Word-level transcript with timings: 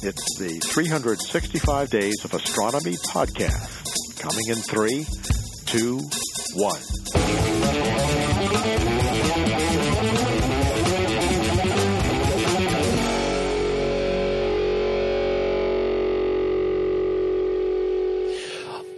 It's 0.00 0.38
the 0.38 0.60
365 0.60 1.90
Days 1.90 2.24
of 2.24 2.32
Astronomy 2.32 2.94
podcast. 3.08 4.20
Coming 4.20 4.46
in 4.48 4.54
three, 4.56 5.06
two, 5.66 5.98
one. 6.54 6.78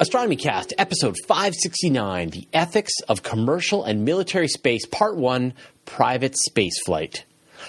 Astronomy 0.01 0.37
Cast, 0.37 0.75
episode 0.77 1.17
569 1.27 2.31
The 2.31 2.49
Ethics 2.53 2.93
of 3.09 3.23
Commercial 3.23 3.85
and 3.85 4.05
Military 4.05 4.49
Space, 4.49 4.85
Part 4.87 5.17
1 5.17 5.55
Private 5.87 6.35
Spaceflight. 6.49 7.25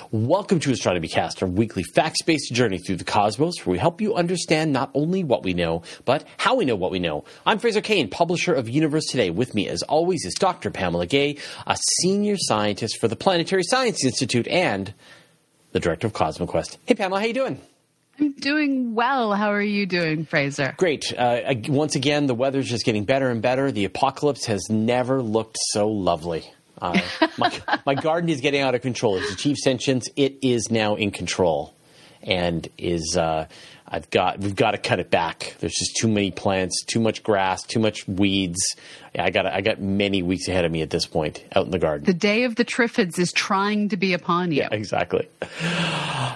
Welcome 0.09 0.59
to 0.61 0.71
Astronomy 0.71 1.07
Cast, 1.07 1.43
our 1.43 1.47
weekly 1.47 1.83
fact 1.83 2.25
based 2.25 2.51
journey 2.51 2.79
through 2.79 2.95
the 2.95 3.03
cosmos, 3.03 3.63
where 3.65 3.73
we 3.73 3.77
help 3.77 4.01
you 4.01 4.15
understand 4.15 4.73
not 4.73 4.89
only 4.95 5.23
what 5.23 5.43
we 5.43 5.53
know, 5.53 5.83
but 6.05 6.25
how 6.37 6.55
we 6.55 6.65
know 6.65 6.75
what 6.75 6.91
we 6.91 6.99
know. 6.99 7.23
I'm 7.45 7.59
Fraser 7.59 7.81
Cain, 7.81 8.09
publisher 8.09 8.53
of 8.53 8.67
Universe 8.67 9.05
Today. 9.05 9.29
With 9.29 9.53
me, 9.53 9.67
as 9.67 9.83
always, 9.83 10.25
is 10.25 10.33
Dr. 10.33 10.71
Pamela 10.71 11.05
Gay, 11.05 11.37
a 11.67 11.77
senior 11.99 12.35
scientist 12.37 12.99
for 12.99 13.07
the 13.07 13.15
Planetary 13.15 13.63
Science 13.63 14.03
Institute 14.03 14.47
and 14.47 14.93
the 15.71 15.79
director 15.79 16.07
of 16.07 16.13
CosmoQuest. 16.13 16.77
Hey, 16.85 16.95
Pamela, 16.95 17.19
how 17.19 17.27
you 17.27 17.33
doing? 17.33 17.61
I'm 18.19 18.33
doing 18.33 18.95
well. 18.95 19.33
How 19.33 19.51
are 19.51 19.61
you 19.61 19.85
doing, 19.85 20.25
Fraser? 20.25 20.73
Great. 20.77 21.13
Uh, 21.17 21.53
once 21.67 21.95
again, 21.95 22.25
the 22.25 22.35
weather's 22.35 22.69
just 22.69 22.85
getting 22.85 23.05
better 23.05 23.29
and 23.29 23.41
better. 23.41 23.71
The 23.71 23.85
apocalypse 23.85 24.45
has 24.45 24.67
never 24.69 25.21
looked 25.21 25.57
so 25.71 25.87
lovely. 25.87 26.51
Uh, 26.81 26.99
my, 27.37 27.79
my 27.85 27.95
garden 27.95 28.29
is 28.29 28.41
getting 28.41 28.61
out 28.61 28.75
of 28.75 28.81
control. 28.81 29.17
It's 29.17 29.31
achieved 29.31 29.59
sentience. 29.59 30.09
It 30.15 30.39
is 30.41 30.71
now 30.71 30.95
in 30.95 31.11
control, 31.11 31.75
and 32.23 32.67
is 32.77 33.15
uh, 33.15 33.47
I've 33.87 34.09
got 34.09 34.39
we've 34.39 34.55
got 34.55 34.71
to 34.71 34.77
cut 34.77 34.99
it 34.99 35.11
back. 35.11 35.55
There's 35.59 35.73
just 35.73 35.97
too 35.97 36.07
many 36.07 36.31
plants, 36.31 36.83
too 36.85 37.01
much 37.01 37.23
grass, 37.23 37.61
too 37.61 37.79
much 37.79 38.07
weeds. 38.07 38.75
I 39.17 39.29
got 39.31 39.45
I 39.45 39.59
got 39.59 39.81
many 39.81 40.21
weeks 40.23 40.47
ahead 40.47 40.63
of 40.63 40.71
me 40.71 40.81
at 40.81 40.89
this 40.89 41.05
point 41.05 41.43
out 41.53 41.65
in 41.65 41.71
the 41.71 41.79
garden. 41.79 42.05
The 42.05 42.13
day 42.13 42.45
of 42.45 42.55
the 42.55 42.63
Triffids 42.63 43.19
is 43.19 43.33
trying 43.33 43.89
to 43.89 43.97
be 43.97 44.13
upon 44.13 44.51
you. 44.51 44.59
Yeah, 44.59 44.69
exactly. 44.71 45.27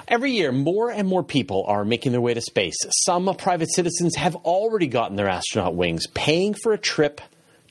Every 0.07 0.31
year, 0.31 0.51
more 0.51 0.91
and 0.91 1.07
more 1.07 1.23
people 1.23 1.63
are 1.67 1.85
making 1.85 2.11
their 2.11 2.21
way 2.21 2.33
to 2.33 2.41
space. 2.41 2.75
Some 3.05 3.33
private 3.37 3.73
citizens 3.73 4.15
have 4.15 4.35
already 4.35 4.87
gotten 4.87 5.15
their 5.15 5.29
astronaut 5.29 5.75
wings, 5.75 6.07
paying 6.07 6.53
for 6.53 6.73
a 6.73 6.77
trip 6.77 7.21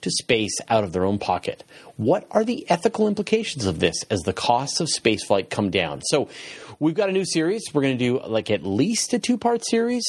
to 0.05 0.11
space 0.11 0.55
out 0.69 0.85
of 0.85 0.93
their 0.93 1.05
own 1.05 1.19
pocket. 1.19 1.65
What 1.97 2.27
are 2.31 2.45
the 2.45 2.65
ethical 2.71 3.09
implications 3.09 3.67
of 3.67 3.81
this 3.81 4.03
as 4.11 4.21
the 4.21 4.33
costs 4.33 4.81
of 4.81 4.89
spaceflight 4.89 5.51
come 5.51 5.71
down? 5.71 6.01
So, 6.03 6.29
we've 6.79 6.95
got 6.95 7.09
a 7.09 7.13
new 7.13 7.25
series. 7.25 7.63
We're 7.73 7.83
going 7.83 7.99
to 7.99 8.05
do 8.05 8.21
like 8.21 8.51
at 8.51 8.65
least 8.65 9.13
a 9.13 9.19
two 9.19 9.39
part 9.39 9.67
series. 9.67 10.05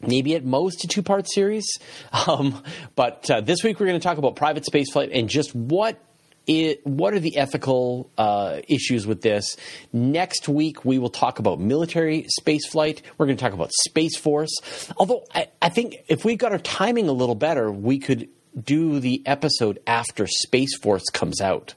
Maybe 0.00 0.34
at 0.34 0.44
most 0.44 0.84
a 0.84 0.88
two 0.88 1.02
part 1.02 1.30
series. 1.30 1.66
Um, 2.26 2.62
but 2.94 3.28
uh, 3.30 3.40
this 3.40 3.62
week 3.62 3.78
we're 3.78 3.86
going 3.86 4.00
to 4.00 4.02
talk 4.02 4.18
about 4.18 4.36
private 4.36 4.64
spaceflight 4.64 5.10
and 5.12 5.28
just 5.28 5.54
what 5.54 6.00
it, 6.46 6.86
what 6.86 7.14
are 7.14 7.20
the 7.20 7.36
ethical 7.36 8.10
uh, 8.16 8.60
issues 8.68 9.06
with 9.06 9.22
this? 9.22 9.56
Next 9.92 10.48
week, 10.48 10.84
we 10.84 10.98
will 10.98 11.10
talk 11.10 11.38
about 11.38 11.58
military 11.58 12.26
spaceflight. 12.40 13.02
We're 13.16 13.26
going 13.26 13.36
to 13.36 13.42
talk 13.42 13.52
about 13.52 13.72
Space 13.72 14.16
Force. 14.16 14.54
Although, 14.96 15.24
I, 15.34 15.48
I 15.62 15.70
think 15.70 15.96
if 16.08 16.24
we 16.24 16.36
got 16.36 16.52
our 16.52 16.58
timing 16.58 17.08
a 17.08 17.12
little 17.12 17.34
better, 17.34 17.70
we 17.70 17.98
could 17.98 18.28
do 18.62 19.00
the 19.00 19.22
episode 19.26 19.80
after 19.86 20.26
Space 20.26 20.76
Force 20.76 21.04
comes 21.12 21.40
out, 21.40 21.74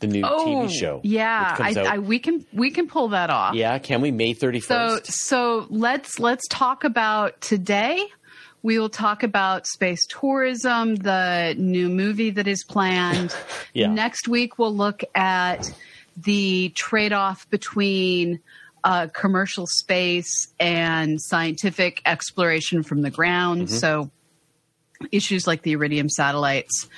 the 0.00 0.06
new 0.06 0.22
oh, 0.24 0.46
TV 0.46 0.70
show. 0.70 1.00
Yeah, 1.04 1.56
I, 1.58 1.74
I, 1.74 1.98
we 1.98 2.18
can 2.18 2.44
we 2.52 2.70
can 2.70 2.88
pull 2.88 3.08
that 3.08 3.30
off. 3.30 3.54
Yeah, 3.54 3.78
can 3.78 4.00
we? 4.00 4.10
May 4.10 4.34
thirty 4.34 4.60
first. 4.60 5.06
So 5.06 5.62
so 5.62 5.66
let's 5.70 6.18
let's 6.18 6.46
talk 6.48 6.84
about 6.84 7.40
today. 7.40 8.06
We 8.62 8.78
will 8.80 8.88
talk 8.88 9.22
about 9.22 9.66
space 9.66 10.04
tourism, 10.06 10.96
the 10.96 11.54
new 11.56 11.88
movie 11.88 12.30
that 12.30 12.48
is 12.48 12.64
planned. 12.64 13.34
yeah. 13.72 13.86
Next 13.86 14.26
week, 14.26 14.58
we'll 14.58 14.74
look 14.74 15.04
at 15.14 15.72
the 16.16 16.70
trade 16.74 17.12
off 17.12 17.48
between 17.48 18.40
uh, 18.82 19.08
commercial 19.14 19.66
space 19.66 20.48
and 20.58 21.20
scientific 21.20 22.02
exploration 22.06 22.82
from 22.82 23.02
the 23.02 23.10
ground. 23.10 23.62
Mm-hmm. 23.62 23.76
So, 23.76 24.10
issues 25.12 25.46
like 25.46 25.62
the 25.62 25.72
Iridium 25.72 26.08
satellites. 26.08 26.88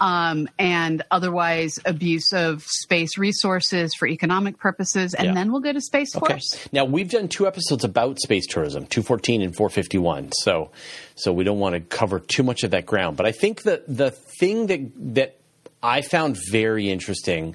Um, 0.00 0.48
and 0.58 1.02
otherwise 1.10 1.78
abuse 1.84 2.32
of 2.32 2.62
space 2.64 3.18
resources 3.18 3.94
for 3.94 4.08
economic 4.08 4.58
purposes, 4.58 5.12
and 5.12 5.26
Yeah. 5.26 5.34
then 5.34 5.52
we'll 5.52 5.60
go 5.60 5.70
to 5.70 5.82
Space 5.82 6.16
Okay. 6.16 6.32
Force. 6.32 6.58
Now 6.72 6.86
we've 6.86 7.10
done 7.10 7.28
two 7.28 7.46
episodes 7.46 7.84
about 7.84 8.18
space 8.18 8.46
tourism, 8.46 8.86
two 8.86 9.02
fourteen 9.02 9.42
and 9.42 9.54
four 9.54 9.68
fifty 9.68 9.98
one. 9.98 10.32
So, 10.40 10.70
so 11.14 11.30
we 11.30 11.44
don't 11.44 11.58
want 11.58 11.74
to 11.74 11.80
cover 11.80 12.20
too 12.20 12.42
much 12.42 12.64
of 12.64 12.70
that 12.70 12.86
ground. 12.86 13.18
But 13.18 13.26
I 13.26 13.32
think 13.32 13.62
that 13.64 13.84
the 13.86 14.10
thing 14.10 14.66
that 14.68 14.80
that 15.14 15.36
I 15.82 16.00
found 16.00 16.38
very 16.50 16.88
interesting 16.88 17.54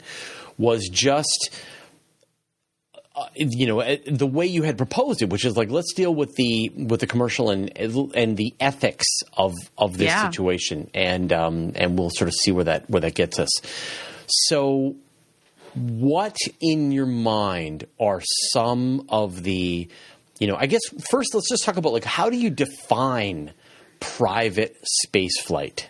was 0.60 0.88
just. 0.90 1.50
Uh, 3.18 3.26
you 3.36 3.66
know 3.66 3.82
uh, 3.82 3.96
the 4.06 4.28
way 4.28 4.46
you 4.46 4.62
had 4.62 4.78
proposed 4.78 5.24
it, 5.24 5.30
which 5.32 5.44
is 5.44 5.58
like 5.58 5.72
let's 5.72 5.92
deal 5.96 6.14
with 6.14 6.36
the 6.36 6.70
with 6.76 7.00
the 7.00 7.08
commercial 7.08 7.50
and 7.50 7.76
and 7.76 8.38
the 8.38 8.54
ethics 8.60 9.08
of 9.34 9.56
of 9.76 9.98
this 9.98 10.10
Yeah. 10.12 10.22
situation, 10.30 10.88
and 10.94 11.34
um, 11.34 11.72
and 11.74 11.98
we'll 11.98 12.12
sort 12.12 12.28
of 12.28 12.36
see 12.36 12.52
where 12.52 12.66
that 12.66 12.88
where 12.92 13.02
that 13.02 13.16
gets 13.16 13.40
us. 13.40 13.50
So, 14.28 14.96
what 15.74 16.36
in 16.62 16.92
your 16.92 17.08
mind 17.08 17.88
are 18.00 18.22
some 18.54 19.06
of 19.10 19.42
the 19.44 19.88
you 20.40 20.48
know 20.48 20.56
i 20.56 20.66
guess 20.68 20.82
first 21.10 21.34
let's 21.34 21.50
just 21.50 21.64
talk 21.64 21.78
about 21.78 21.94
like 21.94 22.04
how 22.04 22.30
do 22.30 22.38
you 22.38 22.50
define 22.52 23.52
private 24.00 24.76
space 24.84 25.40
flight 25.42 25.90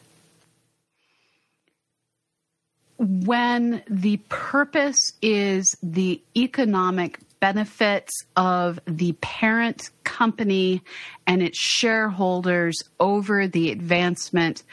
when 2.98 3.84
the 3.90 4.18
purpose 4.30 5.14
is 5.22 5.76
the 5.84 6.22
economic 6.36 7.20
benefits 7.40 8.14
of 8.36 8.80
the 8.86 9.14
parent 9.22 9.92
company 10.04 10.82
and 11.28 11.44
its 11.44 11.60
shareholders 11.60 12.76
over 13.00 13.48
the 13.48 13.72
advancement 13.72 14.64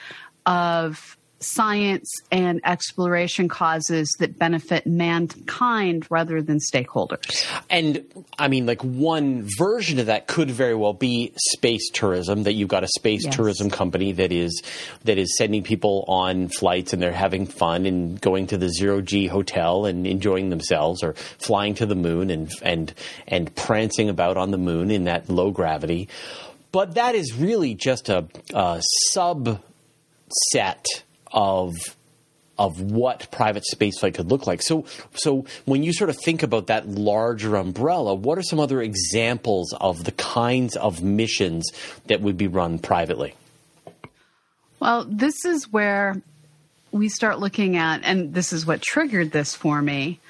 of 0.46 1.18
science 1.40 2.10
and 2.30 2.60
exploration 2.64 3.48
causes 3.48 4.08
that 4.18 4.38
benefit 4.38 4.86
mankind 4.86 6.06
rather 6.10 6.40
than 6.40 6.58
stakeholders. 6.58 7.44
and 7.68 8.02
i 8.38 8.48
mean 8.48 8.64
like 8.64 8.82
one 8.82 9.46
version 9.58 9.98
of 9.98 10.06
that 10.06 10.26
could 10.26 10.50
very 10.50 10.74
well 10.74 10.94
be 10.94 11.32
space 11.36 11.90
tourism 11.90 12.44
that 12.44 12.54
you've 12.54 12.68
got 12.68 12.82
a 12.84 12.88
space 12.88 13.24
Yes. 13.24 13.34
tourism 13.36 13.68
company 13.68 14.12
that 14.12 14.32
is 14.32 14.62
that 15.04 15.18
is 15.18 15.36
sending 15.36 15.62
people 15.62 16.04
on 16.08 16.48
flights 16.48 16.92
and 16.92 17.02
they're 17.02 17.12
having 17.12 17.46
fun 17.46 17.84
and 17.84 18.20
going 18.20 18.46
to 18.46 18.56
the 18.56 18.68
zero 18.70 19.00
g 19.02 19.26
hotel 19.26 19.84
and 19.86 20.06
enjoying 20.06 20.48
themselves 20.50 21.02
or 21.02 21.12
flying 21.14 21.74
to 21.74 21.84
the 21.86 21.94
moon 21.96 22.30
and 22.30 22.52
and 22.62 22.94
and 23.28 23.54
prancing 23.54 24.08
about 24.08 24.36
on 24.36 24.50
the 24.50 24.58
moon 24.58 24.90
in 24.90 25.04
that 25.04 25.28
low 25.28 25.50
gravity 25.50 26.08
but 26.72 26.94
that 26.94 27.14
is 27.14 27.34
really 27.34 27.74
just 27.74 28.08
a, 28.08 28.26
a 28.52 28.82
subset 29.14 29.60
of 31.34 31.74
of 32.56 32.80
what 32.80 33.30
private 33.30 33.64
spaceflight 33.74 34.14
could 34.14 34.30
look 34.30 34.46
like. 34.46 34.62
So, 34.62 34.86
so 35.14 35.44
when 35.64 35.82
you 35.82 35.92
sort 35.92 36.10
of 36.10 36.16
think 36.16 36.42
about 36.42 36.68
that 36.68 36.88
larger 36.88 37.56
umbrella, 37.56 38.14
what 38.14 38.38
are 38.38 38.42
some 38.42 38.60
other 38.60 38.80
examples 38.80 39.74
of 39.80 40.04
the 40.04 40.12
kinds 40.12 40.76
of 40.76 41.02
missions 41.02 41.70
that 42.06 42.20
would 42.20 42.36
be 42.36 42.46
run 42.46 42.78
privately? 42.78 43.34
Well, 44.78 45.04
this 45.04 45.44
is 45.44 45.72
where 45.72 46.22
we 46.92 47.08
start 47.08 47.40
looking 47.40 47.76
at, 47.76 48.02
and 48.04 48.34
this 48.34 48.52
is 48.52 48.64
what 48.64 48.80
triggered 48.80 49.32
this 49.32 49.54
for 49.54 49.82
me. 49.82 50.20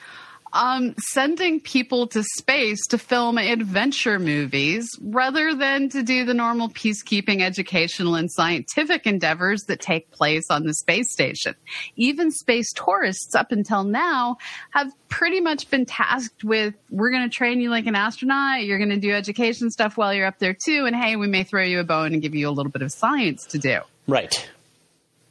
Um, 0.54 0.94
sending 1.08 1.58
people 1.58 2.06
to 2.06 2.22
space 2.36 2.80
to 2.90 2.96
film 2.96 3.38
adventure 3.38 4.20
movies 4.20 4.88
rather 5.02 5.52
than 5.52 5.88
to 5.88 6.04
do 6.04 6.24
the 6.24 6.32
normal 6.32 6.68
peacekeeping, 6.68 7.42
educational, 7.42 8.14
and 8.14 8.30
scientific 8.30 9.04
endeavors 9.04 9.64
that 9.64 9.80
take 9.80 10.12
place 10.12 10.44
on 10.50 10.62
the 10.62 10.72
space 10.72 11.12
station. 11.12 11.56
Even 11.96 12.30
space 12.30 12.72
tourists, 12.72 13.34
up 13.34 13.50
until 13.50 13.82
now, 13.82 14.36
have 14.70 14.92
pretty 15.08 15.40
much 15.40 15.68
been 15.70 15.86
tasked 15.86 16.44
with 16.44 16.74
we're 16.88 17.10
going 17.10 17.28
to 17.28 17.34
train 17.34 17.60
you 17.60 17.68
like 17.68 17.86
an 17.86 17.96
astronaut, 17.96 18.62
you're 18.62 18.78
going 18.78 18.90
to 18.90 19.00
do 19.00 19.10
education 19.10 19.72
stuff 19.72 19.96
while 19.96 20.14
you're 20.14 20.26
up 20.26 20.38
there 20.38 20.54
too, 20.54 20.86
and 20.86 20.94
hey, 20.94 21.16
we 21.16 21.26
may 21.26 21.42
throw 21.42 21.64
you 21.64 21.80
a 21.80 21.84
bone 21.84 22.12
and 22.12 22.22
give 22.22 22.34
you 22.34 22.48
a 22.48 22.52
little 22.52 22.70
bit 22.70 22.82
of 22.82 22.92
science 22.92 23.44
to 23.46 23.58
do. 23.58 23.80
Right. 24.06 24.48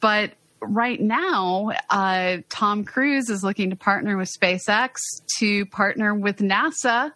But 0.02 0.34
right 0.68 1.00
now, 1.00 1.72
uh, 1.90 2.38
Tom 2.50 2.84
Cruise 2.84 3.30
is 3.30 3.44
looking 3.44 3.70
to 3.70 3.76
partner 3.76 4.18
with 4.18 4.30
SpaceX 4.30 4.96
to 5.40 5.66
partner 5.68 6.14
with 6.16 6.38
NASA. 6.38 7.12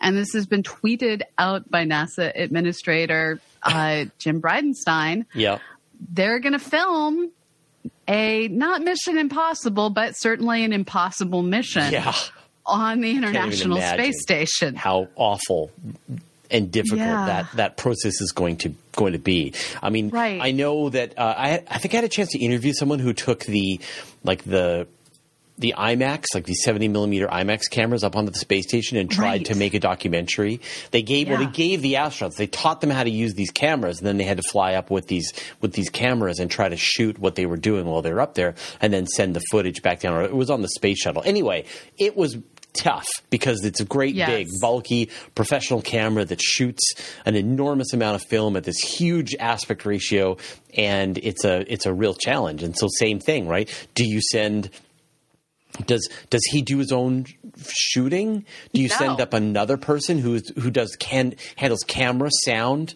And 0.00 0.16
this 0.16 0.32
has 0.32 0.46
been 0.46 0.62
tweeted 0.62 1.22
out 1.38 1.70
by 1.70 1.84
NASA 1.84 2.32
Administrator 2.34 3.40
uh, 3.62 4.04
Jim 4.18 4.40
Bridenstine. 4.40 5.26
Yeah. 5.34 5.58
They're 6.12 6.38
going 6.38 6.52
to 6.52 6.58
film 6.58 7.30
a 8.06 8.48
not 8.48 8.82
Mission 8.82 9.18
Impossible, 9.18 9.90
but 9.90 10.12
certainly 10.16 10.64
an 10.64 10.72
impossible 10.72 11.42
mission 11.42 11.92
Yeah. 11.92 12.14
on 12.64 13.00
the 13.00 13.10
International. 13.10 13.80
Space 13.80 14.22
Station. 14.22 14.74
How 14.76 15.08
awful 15.16 15.70
and 16.50 16.70
difficult 16.70 17.00
Yeah. 17.00 17.26
that 17.26 17.46
that 17.56 17.76
process 17.76 18.20
is 18.20 18.32
going 18.32 18.56
to 18.58 18.74
going 18.96 19.12
to 19.12 19.18
be. 19.18 19.54
I 19.82 19.90
mean, 19.90 20.08
Right. 20.10 20.40
I 20.40 20.50
know 20.52 20.88
that 20.90 21.18
uh, 21.18 21.34
I 21.36 21.62
I 21.68 21.78
think 21.78 21.94
I 21.94 21.98
had 21.98 22.04
a 22.04 22.08
chance 22.08 22.30
to 22.32 22.38
interview 22.38 22.72
someone 22.72 22.98
who 22.98 23.12
took 23.12 23.44
the 23.44 23.80
like 24.24 24.42
the 24.44 24.86
the 25.60 25.74
IMAX, 25.76 26.26
like 26.34 26.44
the 26.46 26.54
70 26.54 26.86
millimeter 26.86 27.26
IMAX 27.26 27.62
cameras 27.68 28.04
up 28.04 28.14
onto 28.14 28.30
the 28.30 28.38
space 28.38 28.64
station 28.68 28.96
and 28.96 29.10
tried 29.10 29.24
Right. 29.38 29.44
to 29.46 29.56
make 29.56 29.74
a 29.74 29.80
documentary. 29.80 30.60
They 30.92 31.02
gave, 31.02 31.28
well, 31.28 31.38
they 31.38 31.46
gave 31.46 31.82
the 31.82 31.94
astronauts, 31.94 32.36
they 32.36 32.46
taught 32.46 32.80
them 32.80 32.90
how 32.90 33.02
to 33.02 33.10
use 33.10 33.34
these 33.34 33.50
cameras 33.50 33.98
and 33.98 34.06
then 34.06 34.18
they 34.18 34.22
had 34.24 34.36
to 34.36 34.44
fly 34.52 34.74
up 34.74 34.88
with 34.88 35.08
these, 35.08 35.32
with 35.60 35.72
these 35.72 35.90
cameras 35.90 36.38
and 36.38 36.48
try 36.48 36.68
to 36.68 36.76
shoot 36.76 37.18
what 37.18 37.34
they 37.34 37.44
were 37.44 37.56
doing 37.56 37.86
while 37.86 38.02
they 38.02 38.12
were 38.12 38.20
up 38.20 38.34
there 38.34 38.54
and 38.80 38.92
then 38.92 39.04
send 39.08 39.34
the 39.34 39.40
footage 39.50 39.82
back 39.82 39.98
down. 39.98 40.14
Or 40.14 40.22
it 40.22 40.32
was 40.32 40.48
on 40.48 40.62
the 40.62 40.68
space 40.68 41.00
shuttle. 41.02 41.24
Anyway, 41.26 41.64
it 41.98 42.16
was 42.16 42.36
tough 42.78 43.06
because 43.30 43.64
it's 43.64 43.80
a 43.80 43.84
great 43.84 44.14
Yes. 44.14 44.28
big 44.30 44.48
bulky 44.60 45.10
professional 45.34 45.82
camera 45.82 46.24
that 46.24 46.40
shoots 46.40 46.94
an 47.26 47.34
enormous 47.34 47.92
amount 47.92 48.14
of 48.14 48.22
film 48.28 48.56
at 48.56 48.64
this 48.64 48.78
huge 48.78 49.34
aspect 49.40 49.84
ratio 49.84 50.36
and 50.76 51.18
it's 51.18 51.44
a 51.44 51.70
it's 51.72 51.86
a 51.86 51.92
real 51.92 52.14
challenge 52.14 52.62
and 52.62 52.76
so 52.78 52.86
same 52.98 53.18
thing 53.18 53.48
right 53.48 53.68
do 53.94 54.04
you 54.08 54.20
send 54.30 54.70
does 55.86 56.08
does 56.30 56.42
he 56.50 56.62
do 56.62 56.78
his 56.78 56.90
own 56.92 57.26
shooting? 57.68 58.44
Do 58.72 58.80
you 58.80 58.88
No. 58.88 58.96
send 58.96 59.20
up 59.20 59.32
another 59.34 59.76
person 59.76 60.18
who 60.18 60.40
who 60.58 60.70
does 60.70 60.96
can 60.98 61.34
handles 61.56 61.84
camera, 61.86 62.30
sound, 62.44 62.94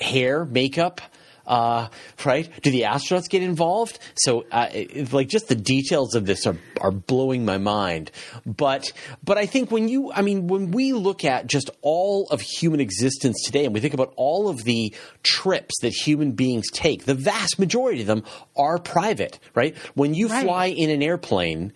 hair, 0.00 0.44
makeup? 0.44 1.00
Uh, 1.48 1.88
right? 2.26 2.48
Do 2.62 2.70
the 2.70 2.82
astronauts 2.82 3.28
get 3.28 3.42
involved? 3.42 3.98
So, 4.16 4.44
uh, 4.52 4.68
it- 4.72 5.12
like, 5.12 5.28
just 5.28 5.48
the 5.48 5.54
details 5.54 6.14
of 6.14 6.26
this 6.26 6.46
are 6.46 6.56
are 6.80 6.90
blowing 6.92 7.44
my 7.44 7.58
mind. 7.58 8.10
But 8.46 8.92
but 9.24 9.36
I 9.38 9.46
think 9.46 9.70
when 9.72 9.88
you, 9.88 10.12
I 10.12 10.22
mean, 10.22 10.46
when 10.46 10.70
we 10.70 10.92
look 10.92 11.24
at 11.24 11.46
just 11.46 11.70
all 11.82 12.28
of 12.30 12.40
human 12.42 12.80
existence 12.80 13.42
today, 13.44 13.64
and 13.64 13.72
we 13.74 13.80
think 13.80 13.94
about 13.94 14.12
all 14.16 14.48
of 14.48 14.62
the 14.64 14.94
trips 15.22 15.74
that 15.80 15.92
human 15.94 16.32
beings 16.32 16.66
take, 16.70 17.04
the 17.06 17.14
vast 17.14 17.58
majority 17.58 18.02
of 18.02 18.06
them 18.06 18.22
are 18.56 18.78
private, 18.78 19.38
right? 19.54 19.74
When 19.94 20.14
you 20.14 20.28
Right. 20.28 20.44
fly 20.44 20.66
in 20.66 20.90
an 20.90 21.02
airplane, 21.02 21.72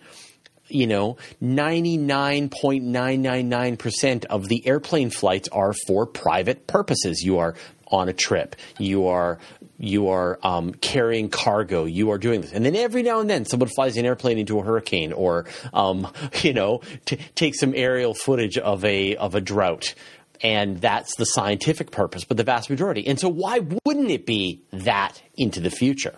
you 0.69 0.85
know, 0.87 1.17
99.999% 1.41 4.25
of 4.25 4.47
the 4.47 4.65
airplane 4.67 5.09
flights 5.09 5.49
are 5.49 5.73
for 5.87 6.05
private 6.05 6.67
purposes. 6.67 7.23
You 7.23 7.39
are 7.39 7.55
on 7.93 8.09
a 8.09 8.13
trip. 8.13 8.55
You 8.79 9.07
are 9.07 9.37
you 9.79 10.09
are 10.09 10.39
um, 10.43 10.73
carrying 10.73 11.29
cargo. 11.29 11.85
You 11.85 12.11
are 12.11 12.17
doing 12.17 12.41
this, 12.41 12.51
and 12.51 12.65
then 12.65 12.75
every 12.75 13.03
now 13.03 13.19
and 13.19 13.29
then 13.29 13.45
someone 13.45 13.69
flies 13.69 13.95
an 13.97 14.05
airplane 14.05 14.37
into 14.37 14.59
a 14.59 14.63
hurricane, 14.63 15.13
or 15.13 15.45
um, 15.73 16.11
you 16.41 16.53
know, 16.53 16.81
t- 17.05 17.19
take 17.35 17.55
some 17.55 17.73
aerial 17.75 18.13
footage 18.13 18.57
of 18.57 18.83
a 18.83 19.15
of 19.15 19.35
a 19.35 19.41
drought, 19.41 19.93
and 20.41 20.81
that's 20.81 21.15
the 21.15 21.25
scientific 21.25 21.91
purpose. 21.91 22.25
But 22.25 22.37
the 22.37 22.43
vast 22.43 22.69
majority, 22.69 23.07
and 23.07 23.19
so 23.19 23.29
why 23.29 23.59
wouldn't 23.85 24.11
it 24.11 24.25
be 24.25 24.61
that 24.71 25.21
into 25.37 25.59
the 25.59 25.71
future? 25.71 26.15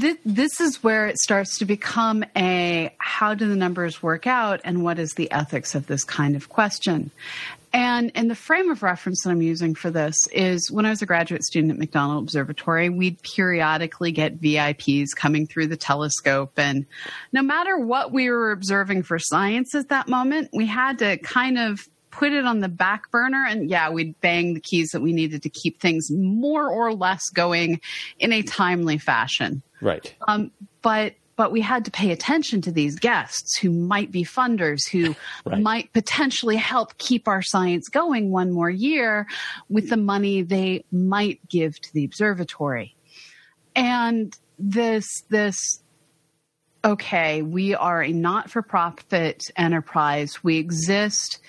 Th- 0.00 0.18
this 0.24 0.60
is 0.60 0.82
where 0.82 1.06
it 1.06 1.18
starts 1.18 1.58
to 1.58 1.64
become 1.64 2.24
a 2.36 2.92
how 2.98 3.34
do 3.34 3.48
the 3.48 3.54
numbers 3.54 4.02
work 4.02 4.26
out 4.26 4.60
and 4.64 4.82
what 4.82 4.98
is 4.98 5.12
the 5.12 5.30
ethics 5.30 5.76
of 5.76 5.86
this 5.86 6.02
kind 6.02 6.34
of 6.34 6.48
question? 6.48 7.12
And 7.72 8.10
and 8.16 8.28
the 8.28 8.34
frame 8.34 8.70
of 8.70 8.82
reference 8.82 9.22
that 9.22 9.30
i'm 9.30 9.42
using 9.42 9.74
for 9.74 9.90
this 9.90 10.16
is 10.32 10.70
when 10.70 10.86
i 10.86 10.90
was 10.90 11.02
a 11.02 11.06
graduate 11.06 11.42
student 11.42 11.72
at 11.72 11.78
mcdonald 11.78 12.22
observatory 12.22 12.88
we'd 12.88 13.20
periodically 13.22 14.12
get 14.12 14.40
vips 14.40 15.08
coming 15.14 15.46
through 15.46 15.66
the 15.66 15.76
telescope. 15.76 16.52
And 16.56 16.86
no 17.32 17.42
matter 17.42 17.78
what 17.78 18.12
we 18.12 18.30
were 18.30 18.52
observing 18.52 19.02
for 19.02 19.18
science 19.18 19.74
at 19.74 19.88
that 19.88 20.08
moment 20.08 20.50
we 20.52 20.66
had 20.66 20.98
to 21.00 21.18
kind 21.18 21.58
of 21.58 21.88
put 22.14 22.32
it 22.32 22.44
on 22.46 22.60
the 22.60 22.68
back 22.68 23.10
burner 23.10 23.44
and 23.46 23.68
yeah 23.68 23.90
we'd 23.90 24.18
bang 24.20 24.54
the 24.54 24.60
keys 24.60 24.88
that 24.92 25.00
we 25.02 25.12
needed 25.12 25.42
to 25.42 25.48
keep 25.48 25.80
things 25.80 26.08
more 26.10 26.68
or 26.70 26.94
less 26.94 27.28
going 27.30 27.80
in 28.18 28.32
a 28.32 28.42
timely 28.42 28.98
fashion 28.98 29.62
Right. 29.80 30.14
um, 30.28 30.50
but 30.82 31.14
but 31.36 31.50
we 31.50 31.60
had 31.60 31.84
to 31.86 31.90
pay 31.90 32.12
attention 32.12 32.60
to 32.60 32.70
these 32.70 32.96
guests 32.98 33.58
who 33.58 33.68
might 33.70 34.12
be 34.12 34.22
funders 34.24 34.88
who 34.90 35.16
Right. 35.44 35.60
might 35.60 35.92
potentially 35.92 36.56
help 36.56 36.96
keep 36.98 37.26
our 37.26 37.42
science 37.42 37.88
going 37.88 38.30
one 38.30 38.52
more 38.52 38.70
year 38.70 39.26
with 39.68 39.90
the 39.90 39.96
money 39.96 40.42
they 40.42 40.84
might 40.92 41.40
give 41.48 41.80
to 41.80 41.92
the 41.92 42.04
observatory 42.04 42.94
and 43.74 44.32
this 44.58 45.04
this 45.30 45.56
okay 46.84 47.42
we 47.42 47.74
are 47.74 48.02
a 48.02 48.12
not-for-profit 48.12 49.42
enterprise 49.56 50.44
we 50.44 50.58
exist 50.58 51.40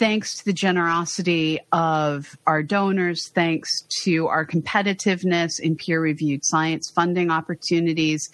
thanks 0.00 0.38
to 0.38 0.46
the 0.46 0.52
generosity 0.54 1.60
of 1.72 2.34
our 2.46 2.62
donors, 2.62 3.28
thanks 3.34 3.68
to 4.02 4.28
our 4.28 4.46
competitiveness 4.46 5.60
in 5.60 5.76
peer 5.76 6.00
reviewed 6.00 6.40
science 6.42 6.90
funding 6.94 7.30
opportunities, 7.30 8.30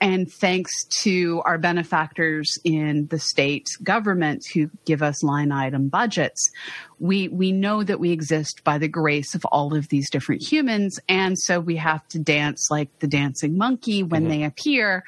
and 0.00 0.32
thanks 0.32 0.72
to 1.02 1.42
our 1.44 1.58
benefactors 1.58 2.50
in 2.64 3.08
the 3.08 3.18
state 3.18 3.66
government 3.82 4.42
who 4.54 4.70
give 4.86 5.02
us 5.02 5.22
line 5.22 5.52
item 5.52 5.88
budgets. 5.88 6.50
We, 6.98 7.28
we 7.28 7.52
know 7.52 7.84
that 7.84 8.00
we 8.00 8.10
exist 8.10 8.64
by 8.64 8.78
the 8.78 8.88
grace 8.88 9.34
of 9.34 9.44
all 9.44 9.76
of 9.76 9.90
these 9.90 10.08
different 10.08 10.42
humans, 10.42 10.98
and 11.10 11.38
so 11.38 11.60
we 11.60 11.76
have 11.76 12.08
to 12.08 12.20
dance 12.20 12.68
like 12.70 12.88
the 13.00 13.06
dancing 13.06 13.58
monkey 13.58 14.02
when 14.02 14.22
mm-hmm. 14.22 14.30
they 14.30 14.44
appear 14.44 15.04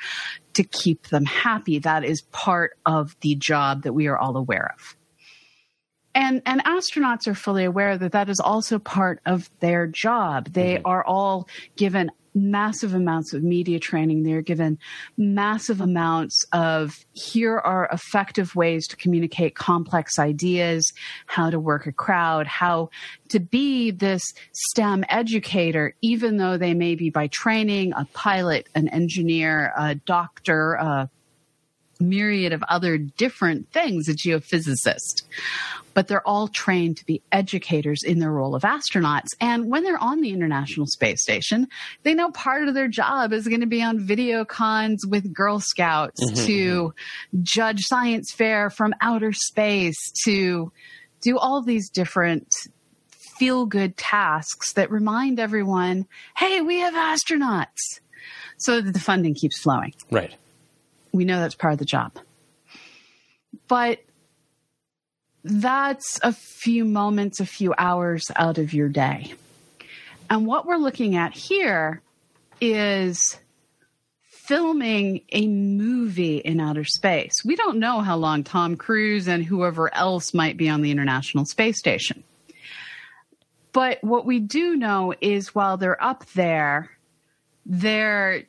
to 0.52 0.64
keep 0.64 1.08
them 1.08 1.24
happy. 1.24 1.78
That 1.78 2.04
is 2.04 2.20
part 2.30 2.76
of 2.84 3.16
the 3.22 3.36
job 3.36 3.84
that 3.84 3.94
we 3.94 4.06
are 4.06 4.18
all 4.18 4.36
aware 4.36 4.74
of 4.76 4.96
and 6.14 6.42
and 6.46 6.62
astronauts 6.64 7.26
are 7.26 7.34
fully 7.34 7.64
aware 7.64 7.98
that 7.98 8.12
that 8.12 8.28
is 8.28 8.40
also 8.40 8.78
part 8.78 9.20
of 9.26 9.50
their 9.60 9.86
job. 9.86 10.52
They 10.52 10.76
mm-hmm. 10.76 10.86
are 10.86 11.04
all 11.04 11.48
given 11.76 12.10
massive 12.34 12.94
amounts 12.94 13.32
of 13.32 13.42
media 13.44 13.78
training. 13.78 14.24
They're 14.24 14.42
given 14.42 14.78
massive 15.16 15.80
amounts 15.80 16.44
of 16.52 17.04
here 17.12 17.58
are 17.58 17.88
effective 17.92 18.56
ways 18.56 18.88
to 18.88 18.96
communicate 18.96 19.54
complex 19.54 20.18
ideas 20.18 20.92
how 21.26 21.50
to 21.50 21.60
work 21.60 21.86
a 21.86 21.92
crowd 21.92 22.46
how 22.46 22.90
to 23.28 23.38
be 23.38 23.90
this 23.90 24.22
stem 24.52 25.04
educator 25.08 25.94
even 26.02 26.36
though 26.36 26.58
they 26.58 26.74
may 26.74 26.94
be 26.94 27.08
by 27.08 27.28
training 27.28 27.92
a 27.92 28.04
pilot 28.06 28.68
an 28.74 28.88
engineer 28.88 29.72
a 29.76 29.94
doctor 29.94 30.74
a 30.74 31.08
myriad 32.00 32.52
of 32.52 32.62
other 32.68 32.98
different 32.98 33.70
things, 33.72 34.08
a 34.08 34.14
geophysicist. 34.14 35.22
But 35.94 36.08
they're 36.08 36.26
all 36.26 36.48
trained 36.48 36.96
to 36.98 37.06
be 37.06 37.22
educators 37.30 38.02
in 38.02 38.18
their 38.18 38.32
role 38.32 38.54
of 38.54 38.62
astronauts. 38.62 39.28
And 39.40 39.70
when 39.70 39.84
they're 39.84 40.02
on 40.02 40.20
the 40.20 40.30
International 40.30 40.86
Space 40.86 41.22
Station, 41.22 41.68
they 42.02 42.14
know 42.14 42.30
part 42.30 42.66
of 42.66 42.74
their 42.74 42.88
job 42.88 43.32
is 43.32 43.46
going 43.46 43.60
to 43.60 43.66
be 43.66 43.82
on 43.82 44.00
video 44.00 44.44
cons 44.44 45.06
with 45.06 45.32
Girl 45.32 45.60
Scouts 45.60 46.24
mm-hmm, 46.24 46.46
to 46.46 46.82
mm-hmm. 46.82 47.42
judge 47.42 47.82
science 47.82 48.32
fair 48.32 48.70
from 48.70 48.94
outer 49.00 49.32
space 49.32 50.12
to 50.24 50.72
do 51.20 51.38
all 51.38 51.62
these 51.62 51.88
different 51.90 52.48
feel 53.38 53.66
good 53.66 53.96
tasks 53.96 54.72
that 54.74 54.90
remind 54.90 55.40
everyone, 55.40 56.06
hey, 56.36 56.60
we 56.60 56.80
have 56.80 56.94
astronauts. 56.94 58.00
So 58.56 58.80
that 58.80 58.92
the 58.92 59.00
funding 59.00 59.34
keeps 59.34 59.60
flowing 59.60 59.92
Right. 60.10 60.34
We 61.14 61.24
know 61.24 61.38
that's 61.38 61.54
part 61.54 61.72
of 61.72 61.78
the 61.78 61.84
job. 61.84 62.18
But 63.68 64.00
that's 65.44 66.18
a 66.22 66.32
few 66.32 66.84
moments, 66.84 67.38
a 67.38 67.46
few 67.46 67.72
hours 67.78 68.24
out 68.34 68.58
of 68.58 68.74
your 68.74 68.88
day. 68.88 69.32
And 70.28 70.44
what 70.44 70.66
we're 70.66 70.76
looking 70.76 71.14
at 71.14 71.32
here 71.32 72.02
is 72.60 73.38
filming 74.26 75.20
a 75.30 75.46
movie 75.46 76.38
in 76.38 76.58
outer 76.58 76.84
space. 76.84 77.44
We 77.44 77.54
don't 77.54 77.78
know 77.78 78.00
how 78.00 78.16
long 78.16 78.42
Tom 78.42 78.76
Cruise 78.76 79.28
and 79.28 79.44
whoever 79.44 79.94
else 79.94 80.34
might 80.34 80.56
be 80.56 80.68
on 80.68 80.82
the 80.82 80.90
International 80.90 81.44
Space 81.46 81.78
Station. 81.78 82.24
But 83.72 84.02
what 84.02 84.26
we 84.26 84.40
do 84.40 84.76
know 84.76 85.14
is 85.20 85.54
while 85.54 85.76
they're 85.76 86.02
up 86.02 86.26
there, 86.34 86.90
they're 87.64 88.44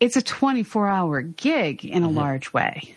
it's 0.00 0.16
a 0.16 0.22
24 0.22 0.88
hour 0.88 1.20
gig 1.22 1.84
in 1.84 2.02
a 2.02 2.06
mm-hmm. 2.06 2.16
large 2.16 2.52
way. 2.52 2.96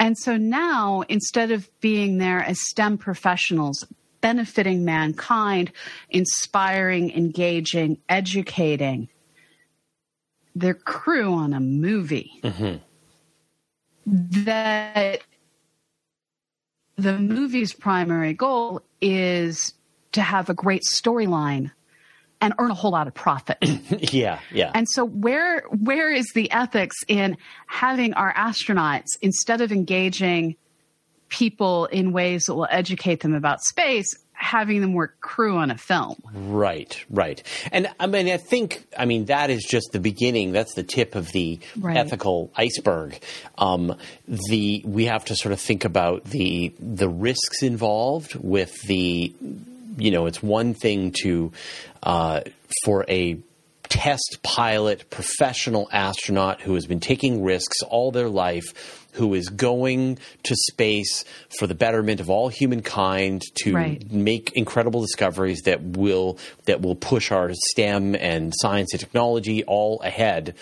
And 0.00 0.16
so 0.18 0.36
now, 0.36 1.02
instead 1.08 1.50
of 1.50 1.68
being 1.80 2.18
there 2.18 2.42
as 2.42 2.60
STEM 2.60 2.98
professionals, 2.98 3.84
benefiting 4.20 4.84
mankind, 4.84 5.72
inspiring, 6.10 7.10
engaging, 7.12 7.98
educating, 8.08 9.08
their 10.54 10.74
crew 10.74 11.34
on 11.34 11.52
a 11.52 11.60
movie 11.60 12.40
mm-hmm. 12.42 12.76
that 14.44 15.22
the 16.96 17.18
movie's 17.18 17.72
primary 17.72 18.34
goal 18.34 18.82
is 19.00 19.74
to 20.12 20.20
have 20.20 20.50
a 20.50 20.54
great 20.54 20.82
storyline 20.82 21.70
and 22.40 22.54
earn 22.58 22.70
a 22.70 22.74
whole 22.74 22.90
lot 22.92 23.06
of 23.06 23.14
profit. 23.14 23.58
Yeah. 24.12 24.38
Yeah. 24.52 24.70
And 24.74 24.86
so 24.88 25.04
where 25.04 25.62
where 25.70 26.10
is 26.12 26.26
the 26.34 26.50
ethics 26.50 26.96
in 27.08 27.36
having 27.66 28.14
our 28.14 28.32
astronauts 28.34 29.06
instead 29.22 29.60
of 29.60 29.72
engaging 29.72 30.56
people 31.28 31.86
in 31.86 32.12
ways 32.12 32.44
that 32.44 32.54
will 32.54 32.68
educate 32.70 33.20
them 33.20 33.34
about 33.34 33.60
space 33.62 34.06
having 34.32 34.80
them 34.80 34.92
work 34.94 35.20
crew 35.20 35.56
on 35.56 35.68
a 35.72 35.76
film. 35.76 36.14
Right, 36.32 37.04
right. 37.10 37.42
And 37.72 37.90
I 37.98 38.06
mean, 38.06 38.28
I 38.28 38.36
think, 38.36 38.86
I 38.96 39.04
mean, 39.04 39.24
that 39.24 39.50
is 39.50 39.64
just 39.68 39.90
the 39.90 39.98
beginning. 39.98 40.52
That's 40.52 40.74
the 40.74 40.84
tip 40.84 41.16
of 41.16 41.32
the 41.32 41.58
Right. 41.76 41.96
ethical 41.96 42.52
iceberg. 42.56 43.18
Um, 43.58 43.96
the 44.28 44.80
we 44.86 45.06
have 45.06 45.24
to 45.26 45.34
sort 45.34 45.52
of 45.52 45.60
think 45.60 45.84
about 45.84 46.22
the 46.24 46.72
the 46.78 47.08
risks 47.08 47.64
involved 47.64 48.36
with 48.36 48.80
the, 48.82 49.32
you 49.98 50.10
know, 50.10 50.26
it's 50.26 50.42
one 50.42 50.74
thing 50.74 51.12
to 51.22 51.52
uh, 52.02 52.40
for 52.84 53.04
a 53.08 53.38
test 53.88 54.38
pilot, 54.42 55.08
professional 55.10 55.88
astronaut 55.92 56.60
who 56.60 56.74
has 56.74 56.86
been 56.86 57.00
taking 57.00 57.42
risks 57.42 57.80
all 57.82 58.10
their 58.10 58.28
life, 58.28 59.06
who 59.12 59.32
is 59.32 59.48
going 59.48 60.18
to 60.42 60.54
space 60.70 61.24
for 61.58 61.66
the 61.66 61.74
betterment 61.74 62.20
of 62.20 62.28
all 62.28 62.48
humankind 62.48 63.40
to 63.62 63.74
Right. 63.74 64.12
make 64.12 64.52
incredible 64.54 65.00
discoveries 65.00 65.62
that 65.62 65.82
will 65.82 66.38
that 66.66 66.82
will 66.82 66.96
push 66.96 67.32
our 67.32 67.50
STEM 67.70 68.14
and 68.14 68.52
science 68.56 68.92
and 68.92 69.00
technology 69.00 69.64
all 69.64 70.00
ahead. 70.02 70.54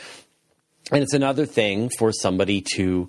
And 0.92 1.02
it's 1.02 1.14
another 1.14 1.46
thing 1.46 1.90
for 1.98 2.12
somebody 2.12 2.62
to, 2.76 3.08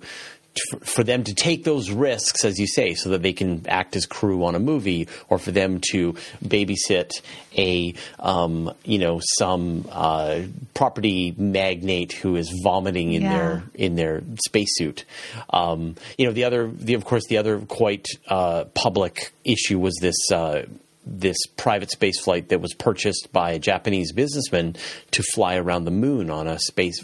for 0.82 1.04
them 1.04 1.24
to 1.24 1.34
take 1.34 1.64
those 1.64 1.90
risks, 1.90 2.44
as 2.44 2.58
you 2.58 2.66
say, 2.66 2.94
so 2.94 3.10
that 3.10 3.22
they 3.22 3.32
can 3.32 3.64
act 3.68 3.96
as 3.96 4.06
crew 4.06 4.44
on 4.44 4.54
a 4.54 4.58
movie, 4.58 5.08
or 5.28 5.38
for 5.38 5.50
them 5.50 5.80
to 5.90 6.14
babysit 6.44 7.10
a, 7.56 7.94
um, 8.20 8.72
you 8.84 8.98
know, 8.98 9.20
some 9.38 9.86
uh, 9.90 10.40
property 10.74 11.34
magnate 11.36 12.12
who 12.12 12.36
is 12.36 12.50
vomiting 12.62 13.12
in 13.12 13.22
Yeah. 13.22 13.28
their 13.30 13.62
in 13.74 13.94
their 13.96 14.22
spacesuit. 14.46 15.04
Um, 15.50 15.96
you 16.16 16.26
know, 16.26 16.32
the 16.32 16.44
other, 16.44 16.70
the, 16.72 16.94
of 16.94 17.04
course, 17.04 17.26
the 17.28 17.38
other 17.38 17.58
quite 17.60 18.06
uh, 18.28 18.64
public 18.74 19.32
issue 19.44 19.78
was 19.78 19.96
this. 20.00 20.16
Uh, 20.32 20.62
this 21.10 21.38
private 21.56 21.90
space 21.90 22.20
flight 22.20 22.50
that 22.50 22.60
was 22.60 22.74
purchased 22.74 23.28
by 23.32 23.52
a 23.52 23.58
Japanese 23.58 24.12
businessman 24.12 24.76
to 25.12 25.22
fly 25.34 25.56
around 25.56 25.84
the 25.84 25.90
moon 25.90 26.30
on 26.30 26.46
a 26.46 26.58
space 26.58 27.02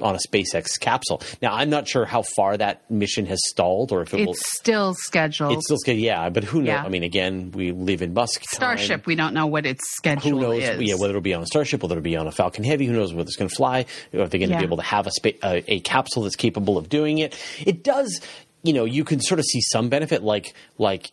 on 0.00 0.14
a 0.14 0.18
SpaceX 0.18 0.78
capsule. 0.80 1.22
Now, 1.42 1.54
I'm 1.54 1.70
not 1.70 1.86
sure 1.86 2.04
how 2.04 2.24
far 2.36 2.56
that 2.56 2.90
mission 2.90 3.26
has 3.26 3.38
stalled, 3.48 3.92
or 3.92 4.02
if 4.02 4.12
it 4.14 4.18
will. 4.26 4.32
It's 4.32 4.56
still 4.58 4.94
scheduled. 4.94 5.52
It's 5.52 5.66
still 5.66 5.76
scheduled, 5.78 6.04
yeah. 6.04 6.28
But 6.30 6.44
who 6.44 6.60
knows? 6.60 6.68
Yeah. 6.68 6.84
I 6.84 6.88
mean, 6.88 7.02
again, 7.02 7.52
we 7.52 7.72
live 7.72 8.02
in 8.02 8.14
Musk 8.14 8.40
time. 8.42 8.76
Starship, 8.78 9.06
we 9.06 9.14
don't 9.14 9.34
know 9.34 9.46
what 9.46 9.66
its 9.66 9.82
schedule 9.96 10.30
Who 10.30 10.40
knows? 10.40 10.62
is. 10.62 10.80
Yeah, 10.82 10.94
whether 10.94 11.10
it'll 11.10 11.20
be 11.20 11.34
on 11.34 11.42
a 11.42 11.46
Starship, 11.46 11.82
whether 11.82 11.94
it'll 11.94 12.02
be 12.02 12.16
on 12.16 12.26
a 12.26 12.32
Falcon 12.32 12.64
Heavy. 12.64 12.86
Who 12.86 12.92
knows 12.94 13.12
whether 13.12 13.26
it's 13.28 13.36
going 13.36 13.48
to 13.50 13.54
fly? 13.54 13.86
Are 14.14 14.26
they 14.28 14.38
going 14.38 14.48
to 14.48 14.54
Yeah. 14.54 14.58
be 14.58 14.64
able 14.64 14.78
to 14.78 14.82
have 14.82 15.06
a, 15.06 15.10
spa- 15.10 15.30
a 15.42 15.64
a 15.74 15.80
capsule 15.80 16.22
that's 16.22 16.36
capable 16.36 16.76
of 16.78 16.88
doing 16.88 17.18
it? 17.18 17.36
It 17.64 17.82
does. 17.84 18.20
You 18.62 18.72
know, 18.72 18.84
you 18.86 19.04
can 19.04 19.20
sort 19.20 19.38
of 19.38 19.44
see 19.44 19.60
some 19.60 19.88
benefit, 19.90 20.22
like 20.22 20.54
like 20.78 21.12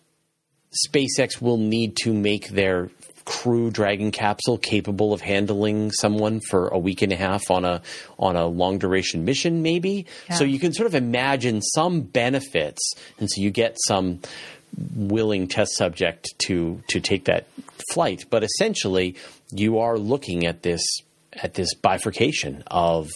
SpaceX 0.87 1.41
will 1.41 1.57
need 1.57 1.97
to 2.03 2.13
make 2.13 2.49
their 2.49 2.89
crew 3.25 3.69
dragon 3.69 4.11
capsule 4.11 4.57
capable 4.57 5.13
of 5.13 5.21
handling 5.21 5.91
someone 5.91 6.39
for 6.49 6.67
a 6.69 6.79
week 6.79 7.01
and 7.01 7.13
a 7.13 7.15
half 7.15 7.51
on 7.51 7.65
a 7.65 7.81
on 8.17 8.35
a 8.35 8.47
long 8.47 8.77
duration 8.77 9.25
mission 9.25 9.61
maybe? 9.61 10.05
So 10.31 10.43
you 10.43 10.59
can 10.59 10.73
sort 10.73 10.87
of 10.87 10.95
imagine 10.95 11.61
some 11.61 12.01
benefits. 12.01 12.93
And 13.19 13.29
so 13.29 13.41
you 13.41 13.51
get 13.51 13.77
some 13.87 14.19
willing 14.95 15.47
test 15.47 15.75
subject 15.75 16.27
to 16.47 16.81
to 16.87 16.99
take 16.99 17.25
that 17.25 17.47
flight. 17.91 18.25
But 18.29 18.43
essentially 18.43 19.15
you 19.51 19.79
are 19.79 19.97
looking 19.97 20.45
at 20.45 20.63
this 20.63 20.83
at 21.33 21.53
this 21.53 21.73
bifurcation 21.75 22.63
of 22.67 23.09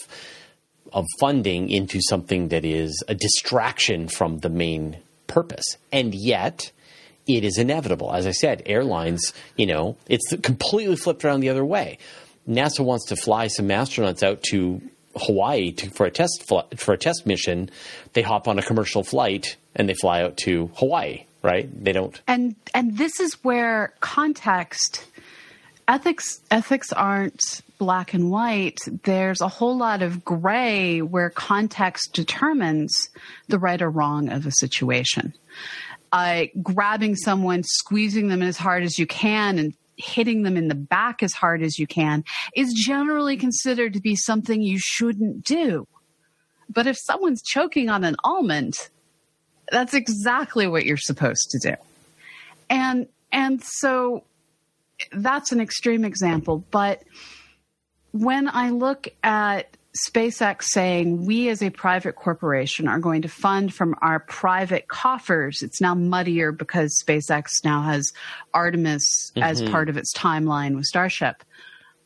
of 0.92 1.04
funding 1.20 1.68
into 1.68 2.00
something 2.00 2.48
that 2.48 2.64
is 2.64 3.02
a 3.08 3.14
distraction 3.14 4.08
from 4.08 4.38
the 4.38 4.48
main 4.48 4.98
purpose. 5.26 5.64
And 5.92 6.14
yet, 6.14 6.70
it 7.26 7.44
is 7.44 7.58
inevitable. 7.58 8.12
As 8.12 8.26
I 8.26 8.30
said, 8.30 8.62
airlines, 8.66 9.32
you 9.56 9.66
know, 9.66 9.96
it's 10.08 10.34
completely 10.42 10.96
flipped 10.96 11.24
around 11.24 11.40
the 11.40 11.48
other 11.48 11.64
way. 11.64 11.98
NASA 12.48 12.84
wants 12.84 13.06
to 13.06 13.16
fly 13.16 13.48
some 13.48 13.68
astronauts 13.68 14.22
out 14.22 14.42
to 14.50 14.80
Hawaii 15.16 15.72
to, 15.72 15.90
for 15.90 16.06
a 16.06 16.10
test 16.10 16.44
fl- 16.46 16.60
for 16.76 16.94
a 16.94 16.98
test 16.98 17.26
mission. 17.26 17.70
They 18.12 18.22
hop 18.22 18.46
on 18.48 18.58
a 18.58 18.62
commercial 18.62 19.02
flight 19.02 19.56
and 19.74 19.88
they 19.88 19.94
fly 19.94 20.22
out 20.22 20.36
to 20.38 20.70
Hawaii. 20.76 21.24
Right? 21.42 21.68
They 21.84 21.92
don't. 21.92 22.20
and 22.26 22.56
and 22.74 22.98
this 22.98 23.20
is 23.20 23.34
where 23.44 23.94
context 24.00 25.06
ethics 25.86 26.40
ethics 26.50 26.92
aren't 26.92 27.40
black 27.78 28.14
and 28.14 28.30
white 28.32 28.78
there's 29.04 29.40
a 29.40 29.46
whole 29.46 29.76
lot 29.76 30.02
of 30.02 30.24
gray 30.24 31.02
where 31.02 31.30
context 31.30 32.12
determines 32.14 33.10
the 33.46 33.58
right 33.60 33.80
or 33.80 33.88
wrong 33.90 34.28
of 34.28 34.44
a 34.46 34.50
situation 34.50 35.34
uh, 36.16 36.46
grabbing 36.62 37.14
someone 37.14 37.62
squeezing 37.62 38.28
them 38.28 38.42
as 38.42 38.56
hard 38.56 38.82
as 38.82 38.98
you 38.98 39.06
can 39.06 39.58
and 39.58 39.74
hitting 39.98 40.42
them 40.42 40.56
in 40.56 40.68
the 40.68 40.74
back 40.74 41.22
as 41.22 41.32
hard 41.32 41.62
as 41.62 41.78
you 41.78 41.86
can 41.86 42.24
is 42.54 42.72
generally 42.72 43.36
considered 43.36 43.92
to 43.92 44.00
be 44.00 44.16
something 44.16 44.62
you 44.62 44.78
shouldn't 44.78 45.44
do. 45.44 45.86
But 46.68 46.86
if 46.86 46.96
someone's 46.98 47.42
choking 47.42 47.90
on 47.90 48.02
an 48.04 48.16
almond 48.24 48.74
that's 49.70 49.94
exactly 49.94 50.68
what 50.68 50.86
you're 50.86 50.96
supposed 50.96 51.50
to 51.50 51.58
do. 51.70 51.74
And 52.70 53.08
and 53.32 53.62
so 53.62 54.24
that's 55.12 55.52
an 55.52 55.60
extreme 55.60 56.04
example 56.04 56.64
but 56.70 57.02
when 58.12 58.48
i 58.48 58.70
look 58.70 59.08
at 59.22 59.75
SpaceX 60.08 60.62
saying 60.64 61.26
we 61.26 61.48
as 61.48 61.62
a 61.62 61.70
private 61.70 62.16
corporation 62.16 62.88
are 62.88 62.98
going 62.98 63.22
to 63.22 63.28
fund 63.28 63.72
from 63.72 63.94
our 64.02 64.20
private 64.20 64.88
coffers. 64.88 65.62
It's 65.62 65.80
now 65.80 65.94
muddier 65.94 66.52
because 66.52 67.02
SpaceX 67.02 67.64
now 67.64 67.82
has 67.82 68.12
Artemis 68.52 69.32
as 69.36 69.62
part 69.62 69.88
of 69.88 69.96
its 69.96 70.12
timeline 70.14 70.74
with 70.74 70.84
Starship. 70.84 71.42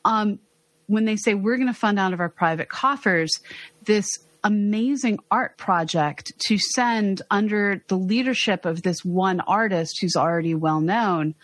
Um, 0.04 0.38
when 0.87 1.04
they 1.04 1.16
say 1.16 1.35
we're 1.35 1.56
going 1.56 1.68
to 1.68 1.75
fund 1.75 1.99
out 1.99 2.12
of 2.12 2.20
our 2.20 2.28
private 2.28 2.68
coffers 2.68 3.30
this 3.85 4.18
amazing 4.42 5.18
art 5.30 5.56
project 5.59 6.32
to 6.47 6.59
send 6.59 7.23
under 7.30 7.85
the 7.88 7.97
leadership 7.97 8.64
of 8.64 8.82
this 8.82 9.04
one 9.04 9.40
artist 9.40 9.99
who's 10.00 10.16
already 10.16 10.54
well 10.54 10.80
known 10.80 11.35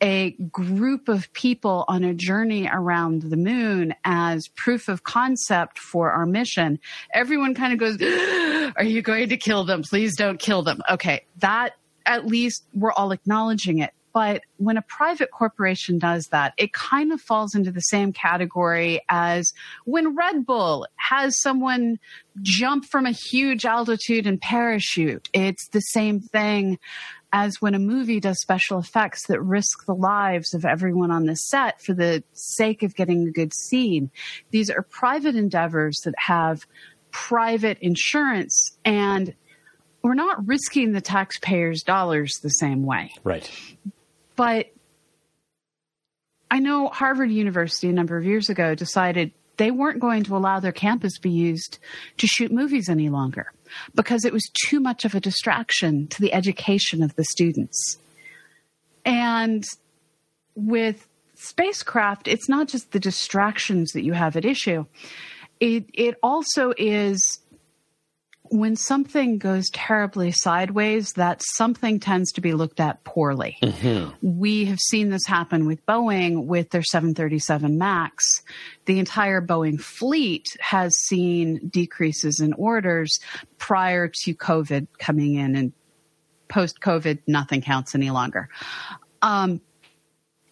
a 0.00 0.32
group 0.50 1.08
of 1.08 1.32
people 1.32 1.84
on 1.88 2.04
a 2.04 2.12
journey 2.12 2.68
around 2.70 3.22
the 3.22 3.36
moon 3.36 3.94
as 4.04 4.48
proof 4.48 4.88
of 4.88 5.04
concept 5.04 5.78
for 5.78 6.10
our 6.10 6.26
mission. 6.26 6.78
Everyone 7.14 7.54
kind 7.54 7.72
of 7.72 7.78
goes 7.78 7.96
are 8.76 8.84
you 8.84 9.00
going 9.02 9.28
to 9.28 9.36
kill 9.36 9.64
them? 9.64 9.82
Please 9.82 10.16
don't 10.16 10.38
kill 10.38 10.62
them. 10.62 10.80
Okay 10.90 11.22
that 11.38 11.74
at 12.04 12.26
least 12.26 12.64
we're 12.72 12.92
all 12.92 13.12
acknowledging 13.12 13.78
it. 13.78 13.92
But 14.12 14.44
when 14.56 14.78
a 14.78 14.82
private 14.82 15.30
corporation 15.30 15.98
does 15.98 16.28
that, 16.30 16.54
it 16.56 16.72
kind 16.72 17.12
of 17.12 17.20
falls 17.20 17.54
into 17.54 17.70
the 17.70 17.80
same 17.80 18.14
category 18.14 19.02
as 19.10 19.52
when 19.84 20.16
Red 20.16 20.46
Bull 20.46 20.86
has 20.94 21.38
someone 21.38 21.98
jump 22.40 22.86
from 22.86 23.04
a 23.04 23.10
huge 23.10 23.66
altitude 23.66 24.26
and 24.26 24.40
parachute. 24.40 25.28
It's 25.34 25.68
the 25.68 25.80
same 25.80 26.20
thing 26.20 26.78
as 27.36 27.60
when 27.60 27.74
a 27.74 27.78
movie 27.78 28.18
does 28.18 28.40
special 28.40 28.78
effects 28.78 29.26
that 29.26 29.38
risk 29.42 29.84
the 29.84 29.94
lives 29.94 30.54
of 30.54 30.64
everyone 30.64 31.10
on 31.10 31.26
the 31.26 31.34
set 31.36 31.82
for 31.82 31.92
the 31.92 32.24
sake 32.32 32.82
of 32.82 32.94
getting 32.94 33.28
a 33.28 33.30
good 33.30 33.52
scene. 33.52 34.10
These 34.52 34.70
are 34.70 34.80
private 34.80 35.36
endeavors 35.36 36.00
that 36.06 36.14
have 36.16 36.66
private 37.10 37.76
insurance 37.82 38.78
and 38.86 39.34
we're 40.02 40.14
not 40.14 40.46
risking 40.48 40.92
the 40.92 41.02
taxpayers' 41.02 41.82
dollars 41.82 42.38
the 42.42 42.48
same 42.48 42.86
way 42.86 43.12
Right. 43.22 43.50
but 44.34 44.72
I 46.50 46.60
know 46.60 46.88
Harvard 46.88 47.30
University 47.30 47.88
a 47.90 47.92
number 47.92 48.16
of 48.16 48.24
years 48.24 48.48
ago 48.48 48.74
decided 48.74 49.32
they 49.56 49.70
weren't 49.70 50.00
going 50.00 50.22
to 50.24 50.36
allow 50.36 50.60
their 50.60 50.72
campus 50.72 51.18
be 51.18 51.30
used 51.30 51.78
to 52.18 52.26
shoot 52.26 52.52
movies 52.52 52.88
any 52.88 53.08
longer 53.08 53.52
because 53.94 54.24
it 54.24 54.32
was 54.32 54.48
too 54.68 54.80
much 54.80 55.04
of 55.04 55.14
a 55.14 55.20
distraction 55.20 56.06
to 56.08 56.20
the 56.20 56.32
education 56.32 57.02
of 57.02 57.14
the 57.16 57.24
students. 57.24 57.98
And 59.04 59.64
with 60.54 61.06
spacecraft, 61.34 62.28
it's 62.28 62.48
not 62.48 62.68
just 62.68 62.92
the 62.92 63.00
distractions 63.00 63.92
that 63.92 64.04
you 64.04 64.12
have 64.12 64.36
at 64.36 64.44
issue. 64.44 64.86
It 65.60 65.86
it 65.94 66.16
also 66.22 66.74
is 66.76 67.20
when 68.50 68.76
something 68.76 69.38
goes 69.38 69.68
terribly 69.70 70.32
sideways, 70.32 71.12
that 71.14 71.42
something 71.54 72.00
tends 72.00 72.32
to 72.32 72.40
be 72.40 72.52
looked 72.52 72.80
at 72.80 73.04
poorly. 73.04 73.58
We 74.22 74.64
have 74.66 74.78
seen 74.78 75.10
this 75.10 75.26
happen 75.26 75.66
with 75.66 75.84
Boeing 75.86 76.46
with 76.46 76.70
their 76.70 76.82
737 76.82 77.78
MAX. 77.78 78.24
The 78.86 78.98
entire 78.98 79.40
Boeing 79.40 79.80
fleet 79.80 80.44
has 80.60 80.96
seen 80.96 81.68
decreases 81.68 82.40
in 82.40 82.52
orders 82.54 83.18
prior 83.58 84.08
to 84.24 84.34
COVID 84.34 84.86
coming 84.98 85.34
in, 85.34 85.56
and 85.56 85.72
post 86.48 86.80
COVID, 86.80 87.20
nothing 87.26 87.60
counts 87.60 87.94
any 87.94 88.10
longer. 88.10 88.48
Um, 89.22 89.60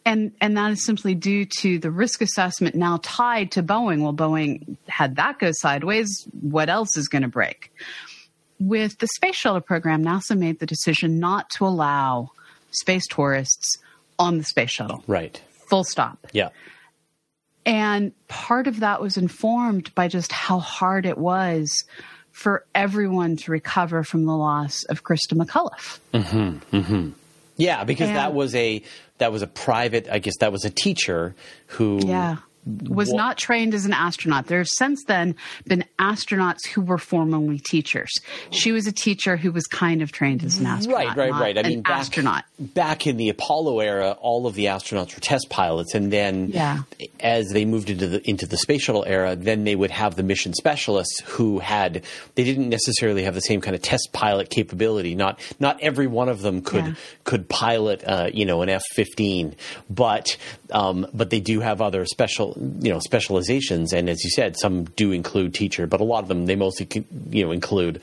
and 0.04 0.32
and 0.40 0.56
that 0.56 0.72
is 0.72 0.84
simply 0.84 1.14
due 1.14 1.46
to 1.60 1.78
the 1.78 1.90
risk 1.90 2.20
assessment 2.20 2.74
now 2.74 2.98
tied 3.02 3.52
to 3.52 3.62
Boeing. 3.62 4.02
Well, 4.02 4.14
Boeing 4.14 4.76
had 4.86 5.16
that 5.16 5.38
go 5.38 5.50
sideways. 5.52 6.26
What 6.40 6.68
else 6.68 6.96
is 6.96 7.08
going 7.08 7.22
to 7.22 7.28
break? 7.28 7.70
with 8.58 8.98
the 8.98 9.06
space 9.08 9.36
shuttle 9.36 9.60
program, 9.60 10.04
NASA 10.04 10.36
made 10.38 10.58
the 10.58 10.66
decision 10.66 11.18
not 11.18 11.50
to 11.50 11.66
allow 11.66 12.30
space 12.70 13.06
tourists 13.06 13.78
on 14.18 14.38
the 14.38 14.44
space 14.44 14.70
shuttle. 14.70 15.02
Right. 15.06 15.40
Full 15.68 15.84
stop. 15.84 16.26
Yeah. 16.32 16.50
And 17.66 18.12
part 18.28 18.66
of 18.66 18.80
that 18.80 19.00
was 19.00 19.16
informed 19.16 19.94
by 19.94 20.08
just 20.08 20.32
how 20.32 20.58
hard 20.58 21.06
it 21.06 21.16
was 21.16 21.84
for 22.30 22.64
everyone 22.74 23.36
to 23.36 23.52
recover 23.52 24.02
from 24.02 24.24
the 24.24 24.36
loss 24.36 24.84
of 24.84 25.02
Christa 25.02 25.34
McAuliffe. 25.34 25.98
Mm-hmm, 26.12 26.76
mm-hmm. 26.76 27.10
Yeah, 27.56 27.84
because 27.84 28.08
And- 28.08 28.16
that 28.16 28.34
was 28.34 28.54
a 28.54 28.82
that 29.18 29.32
was 29.32 29.42
a 29.42 29.46
private. 29.46 30.08
I 30.10 30.18
guess 30.18 30.34
that 30.40 30.52
was 30.52 30.64
a 30.64 30.70
teacher 30.70 31.34
who. 31.68 32.00
Yeah. 32.04 32.36
Was 32.88 33.10
Wha- 33.10 33.16
not 33.16 33.36
trained 33.38 33.74
as 33.74 33.84
an 33.84 33.92
astronaut. 33.92 34.46
There 34.46 34.58
have 34.58 34.68
since 34.68 35.04
then 35.04 35.34
been 35.66 35.84
astronauts 35.98 36.66
who 36.66 36.80
were 36.80 36.96
formerly 36.98 37.58
teachers. 37.58 38.10
She 38.50 38.72
was 38.72 38.86
a 38.86 38.92
teacher 38.92 39.36
who 39.36 39.52
was 39.52 39.66
kind 39.66 40.00
of 40.00 40.12
trained 40.12 40.42
as 40.42 40.58
an 40.58 40.66
astronaut. 40.66 41.16
Right, 41.16 41.16
right, 41.16 41.32
right. 41.40 41.58
I 41.58 41.62
mean, 41.62 41.82
back, 41.82 41.92
astronaut. 42.00 42.44
back 42.58 43.06
in 43.06 43.18
the 43.18 43.28
Apollo 43.28 43.80
era, 43.80 44.16
all 44.20 44.46
of 44.46 44.54
the 44.54 44.66
astronauts 44.66 45.14
were 45.14 45.20
test 45.20 45.48
pilots, 45.50 45.94
and 45.94 46.10
then 46.12 46.48
Yeah. 46.54 46.82
as 47.20 47.50
they 47.50 47.64
moved 47.66 47.90
into 47.90 48.06
the 48.08 48.26
into 48.28 48.46
the 48.46 48.56
space 48.56 48.82
shuttle 48.82 49.04
era, 49.06 49.36
then 49.36 49.64
they 49.64 49.76
would 49.76 49.90
have 49.90 50.14
the 50.16 50.22
mission 50.22 50.54
specialists 50.54 51.20
who 51.26 51.58
had 51.58 52.02
they 52.34 52.44
didn't 52.44 52.70
necessarily 52.70 53.24
have 53.24 53.34
the 53.34 53.40
same 53.40 53.60
kind 53.60 53.74
of 53.76 53.82
test 53.82 54.08
pilot 54.12 54.48
capability. 54.48 55.14
Not 55.14 55.38
not 55.60 55.78
every 55.82 56.06
one 56.06 56.28
of 56.30 56.40
them 56.40 56.62
could 56.62 56.86
Yeah. 56.86 56.94
could 57.24 57.48
pilot, 57.48 58.02
uh, 58.06 58.30
you 58.32 58.46
know, 58.46 58.62
an 58.62 58.68
F 58.70 58.82
fifteen, 58.94 59.54
but 59.90 60.36
um, 60.70 61.06
but 61.12 61.28
they 61.30 61.40
do 61.40 61.60
have 61.60 61.82
other 61.82 62.06
special 62.06 62.53
you 62.56 62.92
know 62.92 62.98
specializations, 63.00 63.92
and 63.92 64.08
as 64.08 64.22
you 64.24 64.30
said, 64.30 64.56
some 64.58 64.84
do 64.84 65.12
include 65.12 65.54
teacher, 65.54 65.86
but 65.86 66.00
a 66.00 66.04
lot 66.04 66.22
of 66.22 66.28
them 66.28 66.46
they 66.46 66.56
mostly 66.56 66.88
you 67.30 67.44
know 67.44 67.52
include. 67.52 68.00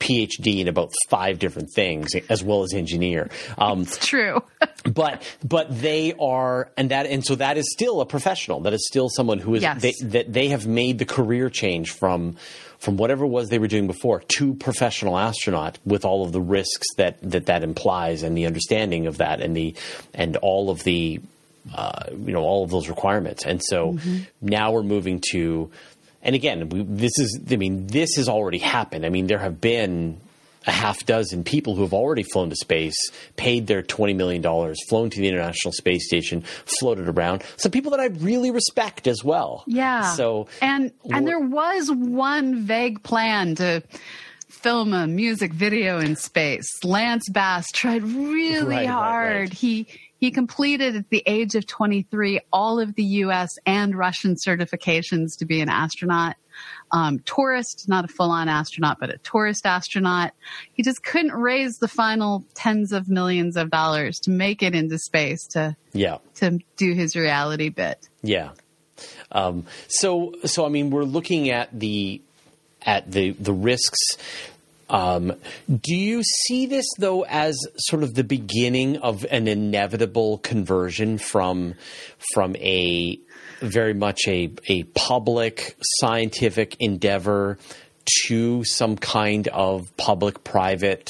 PhD 0.00 0.58
in 0.58 0.66
about 0.66 0.90
five 1.10 1.38
different 1.38 1.70
things, 1.72 2.10
as 2.28 2.42
well 2.42 2.64
as 2.64 2.74
engineer. 2.74 3.30
Um, 3.56 3.86
True. 3.86 4.42
but 4.92 5.22
but 5.44 5.68
they 5.80 6.12
are 6.18 6.72
and 6.76 6.90
that 6.90 7.06
and 7.06 7.24
so 7.24 7.36
that 7.36 7.56
is 7.56 7.70
still 7.72 8.00
a 8.00 8.04
professional 8.06 8.58
that 8.62 8.72
is 8.72 8.84
still 8.88 9.08
someone 9.08 9.38
who 9.38 9.54
is 9.54 9.62
Yes. 9.62 9.80
they, 9.80 9.92
that 10.06 10.32
they 10.32 10.48
have 10.48 10.66
made 10.66 10.98
the 10.98 11.04
career 11.04 11.48
change 11.48 11.92
from 11.92 12.34
from 12.80 12.96
whatever 12.96 13.26
it 13.26 13.28
was 13.28 13.48
they 13.48 13.60
were 13.60 13.68
doing 13.68 13.86
before 13.86 14.24
to 14.38 14.54
professional 14.54 15.16
astronaut 15.16 15.78
with 15.84 16.04
all 16.04 16.24
of 16.24 16.32
the 16.32 16.40
risks 16.40 16.88
that 16.96 17.18
that 17.22 17.46
that 17.46 17.62
implies 17.62 18.24
and 18.24 18.36
the 18.36 18.46
understanding 18.46 19.06
of 19.06 19.18
that 19.18 19.40
and 19.40 19.56
the 19.56 19.72
and 20.14 20.36
all 20.38 20.68
of 20.68 20.82
the 20.82 21.20
uh, 21.74 22.04
you 22.10 22.32
know 22.32 22.42
all 22.42 22.64
of 22.64 22.70
those 22.70 22.88
requirements 22.88 23.44
and 23.44 23.62
so 23.62 23.96
now 24.40 24.72
we're 24.72 24.82
moving 24.82 25.20
to 25.30 25.70
and 26.22 26.34
again 26.34 26.68
we, 26.68 26.82
this 26.82 27.18
is 27.18 27.40
i 27.50 27.56
mean 27.56 27.86
this 27.86 28.16
has 28.16 28.28
already 28.28 28.58
happened 28.58 29.06
i 29.06 29.08
mean 29.08 29.26
there 29.26 29.38
have 29.38 29.60
been 29.60 30.20
a 30.66 30.70
half 30.70 31.04
dozen 31.06 31.42
people 31.44 31.74
who 31.74 31.82
have 31.82 31.92
already 31.92 32.22
flown 32.22 32.48
to 32.50 32.54
space, 32.56 32.94
paid 33.36 33.66
their 33.66 33.82
$20 33.82 34.14
million, 34.14 34.42
flown 34.88 35.10
to 35.10 35.20
the 35.20 35.26
International 35.28 35.72
Space 35.72 36.06
Station, 36.06 36.42
floated 36.78 37.08
around. 37.08 37.42
Some 37.56 37.72
people 37.72 37.90
that 37.90 38.00
I 38.00 38.06
really 38.06 38.50
respect 38.52 39.08
as 39.08 39.24
well. 39.24 39.64
Yeah. 39.66 40.12
So, 40.12 40.46
and 40.60 40.92
and 41.10 41.26
there 41.26 41.40
was 41.40 41.90
one 41.90 42.62
vague 42.62 43.02
plan 43.02 43.56
to 43.56 43.82
film 44.48 44.92
a 44.92 45.06
music 45.08 45.52
video 45.52 45.98
in 45.98 46.14
space. 46.14 46.84
Lance 46.84 47.28
Bass 47.28 47.66
tried 47.72 48.04
really 48.04 48.62
Right, 48.76 48.86
right, 48.86 48.86
hard. 48.86 49.36
right. 49.36 49.52
He 49.52 49.86
he 50.22 50.30
completed 50.30 50.94
at 50.94 51.10
the 51.10 51.20
age 51.26 51.56
of 51.56 51.66
23 51.66 52.38
all 52.52 52.78
of 52.78 52.94
the 52.94 53.02
US 53.02 53.48
and 53.66 53.92
Russian 53.92 54.36
certifications 54.36 55.36
to 55.40 55.44
be 55.44 55.60
an 55.60 55.68
astronaut. 55.68 56.36
Um, 56.92 57.18
tourist, 57.24 57.86
not 57.88 58.04
a 58.04 58.08
full 58.08 58.30
on 58.30 58.48
astronaut, 58.48 58.98
but 59.00 59.10
a 59.10 59.18
tourist 59.18 59.66
astronaut. 59.66 60.30
He 60.74 60.84
just 60.84 61.02
couldn't 61.02 61.32
raise 61.32 61.78
the 61.78 61.88
final 61.88 62.44
tens 62.54 62.92
of 62.92 63.08
millions 63.08 63.56
of 63.56 63.68
dollars 63.68 64.20
to 64.20 64.30
make 64.30 64.62
it 64.62 64.76
into 64.76 64.96
space 64.96 65.44
to, 65.48 65.74
yeah. 65.92 66.18
to 66.36 66.60
do 66.76 66.92
his 66.92 67.16
reality 67.16 67.70
bit. 67.70 68.08
Yeah. 68.22 68.50
Um, 69.32 69.66
so, 69.88 70.34
so 70.44 70.64
I 70.64 70.68
mean, 70.68 70.90
we're 70.90 71.02
looking 71.02 71.50
at 71.50 71.76
the 71.76 72.22
at 72.82 73.10
the 73.10 73.30
the 73.32 73.52
risks. 73.52 73.98
Um, 74.92 75.32
do 75.68 75.96
you 75.96 76.22
see 76.22 76.66
this 76.66 76.86
though 76.98 77.24
as 77.24 77.58
sort 77.78 78.02
of 78.02 78.14
the 78.14 78.22
beginning 78.22 78.98
of 78.98 79.24
an 79.30 79.48
inevitable 79.48 80.38
conversion 80.38 81.16
from 81.16 81.74
from 82.34 82.54
a 82.56 83.18
very 83.60 83.94
much 83.94 84.20
a 84.28 84.52
a 84.68 84.82
public 84.94 85.76
scientific 85.98 86.76
endeavor 86.78 87.58
to 88.26 88.64
some 88.64 88.96
kind 88.96 89.48
of 89.48 89.96
public 89.96 90.44
private 90.44 91.08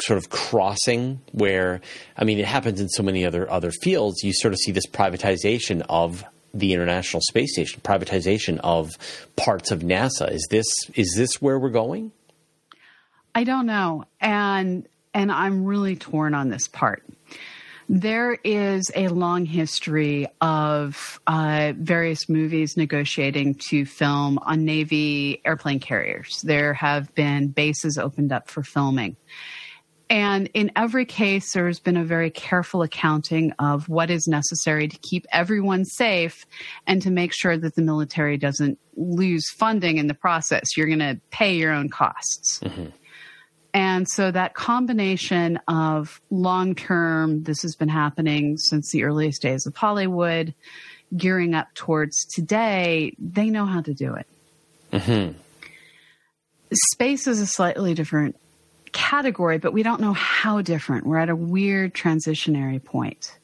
sort 0.00 0.16
of 0.16 0.30
crossing 0.30 1.20
where 1.32 1.82
I 2.16 2.24
mean 2.24 2.38
it 2.38 2.46
happens 2.46 2.80
in 2.80 2.88
so 2.88 3.02
many 3.02 3.26
other 3.26 3.50
other 3.50 3.70
fields. 3.70 4.22
You 4.22 4.32
sort 4.32 4.54
of 4.54 4.60
see 4.60 4.72
this 4.72 4.86
privatization 4.86 5.84
of 5.90 6.24
the 6.54 6.72
International 6.72 7.20
Space 7.20 7.52
Station 7.52 7.80
privatization 7.82 8.60
of 8.62 8.92
parts 9.36 9.70
of 9.70 9.80
NASA 9.80 10.30
is 10.30 10.46
this 10.50 10.66
is 10.94 11.14
this 11.16 11.42
where 11.42 11.58
we're 11.58 11.70
going 11.70 12.12
I 13.34 13.44
don't 13.44 13.66
know. 13.66 14.04
And 14.20 14.86
and 15.12 15.32
I'm 15.32 15.64
really 15.64 15.96
torn 15.96 16.34
on 16.34 16.48
this 16.48 16.68
part. 16.68 17.02
There 17.88 18.32
is 18.32 18.90
a 18.94 19.08
long 19.08 19.44
history 19.44 20.26
of 20.40 21.20
uh, 21.26 21.74
various 21.76 22.28
movies 22.28 22.76
negotiating 22.76 23.56
to 23.68 23.84
film 23.84 24.38
on 24.38 24.64
Navy 24.64 25.42
airplane 25.44 25.80
carriers. 25.80 26.40
There 26.42 26.72
have 26.72 27.14
been 27.14 27.48
bases 27.48 27.98
opened 27.98 28.32
up 28.32 28.48
for 28.48 28.62
filming. 28.62 29.16
And 30.14 30.48
in 30.54 30.70
every 30.76 31.06
case, 31.06 31.54
there's 31.54 31.80
been 31.80 31.96
a 31.96 32.04
very 32.04 32.30
careful 32.30 32.82
accounting 32.82 33.52
of 33.58 33.88
what 33.88 34.10
is 34.10 34.28
necessary 34.28 34.86
to 34.86 34.96
keep 34.98 35.26
everyone 35.32 35.84
safe 35.84 36.46
and 36.86 37.02
to 37.02 37.10
make 37.10 37.32
sure 37.34 37.58
that 37.58 37.74
the 37.74 37.82
military 37.82 38.36
doesn't 38.36 38.78
lose 38.96 39.50
funding 39.50 39.98
in 39.98 40.06
the 40.06 40.14
process. 40.14 40.76
You're 40.76 40.86
going 40.86 41.00
to 41.00 41.20
pay 41.32 41.56
your 41.56 41.72
own 41.72 41.88
costs. 41.88 42.60
Mm-hmm. 42.60 42.90
And 43.74 44.08
so 44.08 44.30
that 44.30 44.54
combination 44.54 45.58
of 45.66 46.20
long 46.30 46.76
term, 46.76 47.42
this 47.42 47.62
has 47.62 47.74
been 47.74 47.88
happening 47.88 48.56
since 48.56 48.92
the 48.92 49.02
earliest 49.02 49.42
days 49.42 49.66
of 49.66 49.74
Hollywood, 49.74 50.54
gearing 51.16 51.56
up 51.56 51.74
towards 51.74 52.24
today, 52.26 53.16
they 53.18 53.50
know 53.50 53.66
how 53.66 53.80
to 53.80 53.92
do 53.92 54.14
it. 54.14 54.28
Mm-hmm. 54.92 55.38
Space 56.92 57.26
is 57.26 57.40
a 57.40 57.46
slightly 57.48 57.94
different 57.94 58.36
category, 58.94 59.58
but 59.58 59.74
we 59.74 59.82
don't 59.82 60.00
know 60.00 60.14
how 60.14 60.62
different. 60.62 61.06
We're 61.06 61.18
at 61.18 61.28
a 61.28 61.36
weird 61.36 61.92
transitionary 61.92 62.82
point. 62.82 63.36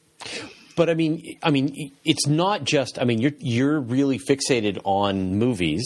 but 0.75 0.89
I 0.89 0.93
mean 0.95 1.37
I 1.43 1.51
mean 1.51 1.91
it's 2.05 2.25
not 2.27 2.63
just 2.63 2.97
I 2.99 3.03
mean 3.03 3.19
you're 3.19 3.33
you're 3.39 3.79
really 3.79 4.17
fixated 4.17 4.79
on 4.85 5.35
movies 5.37 5.83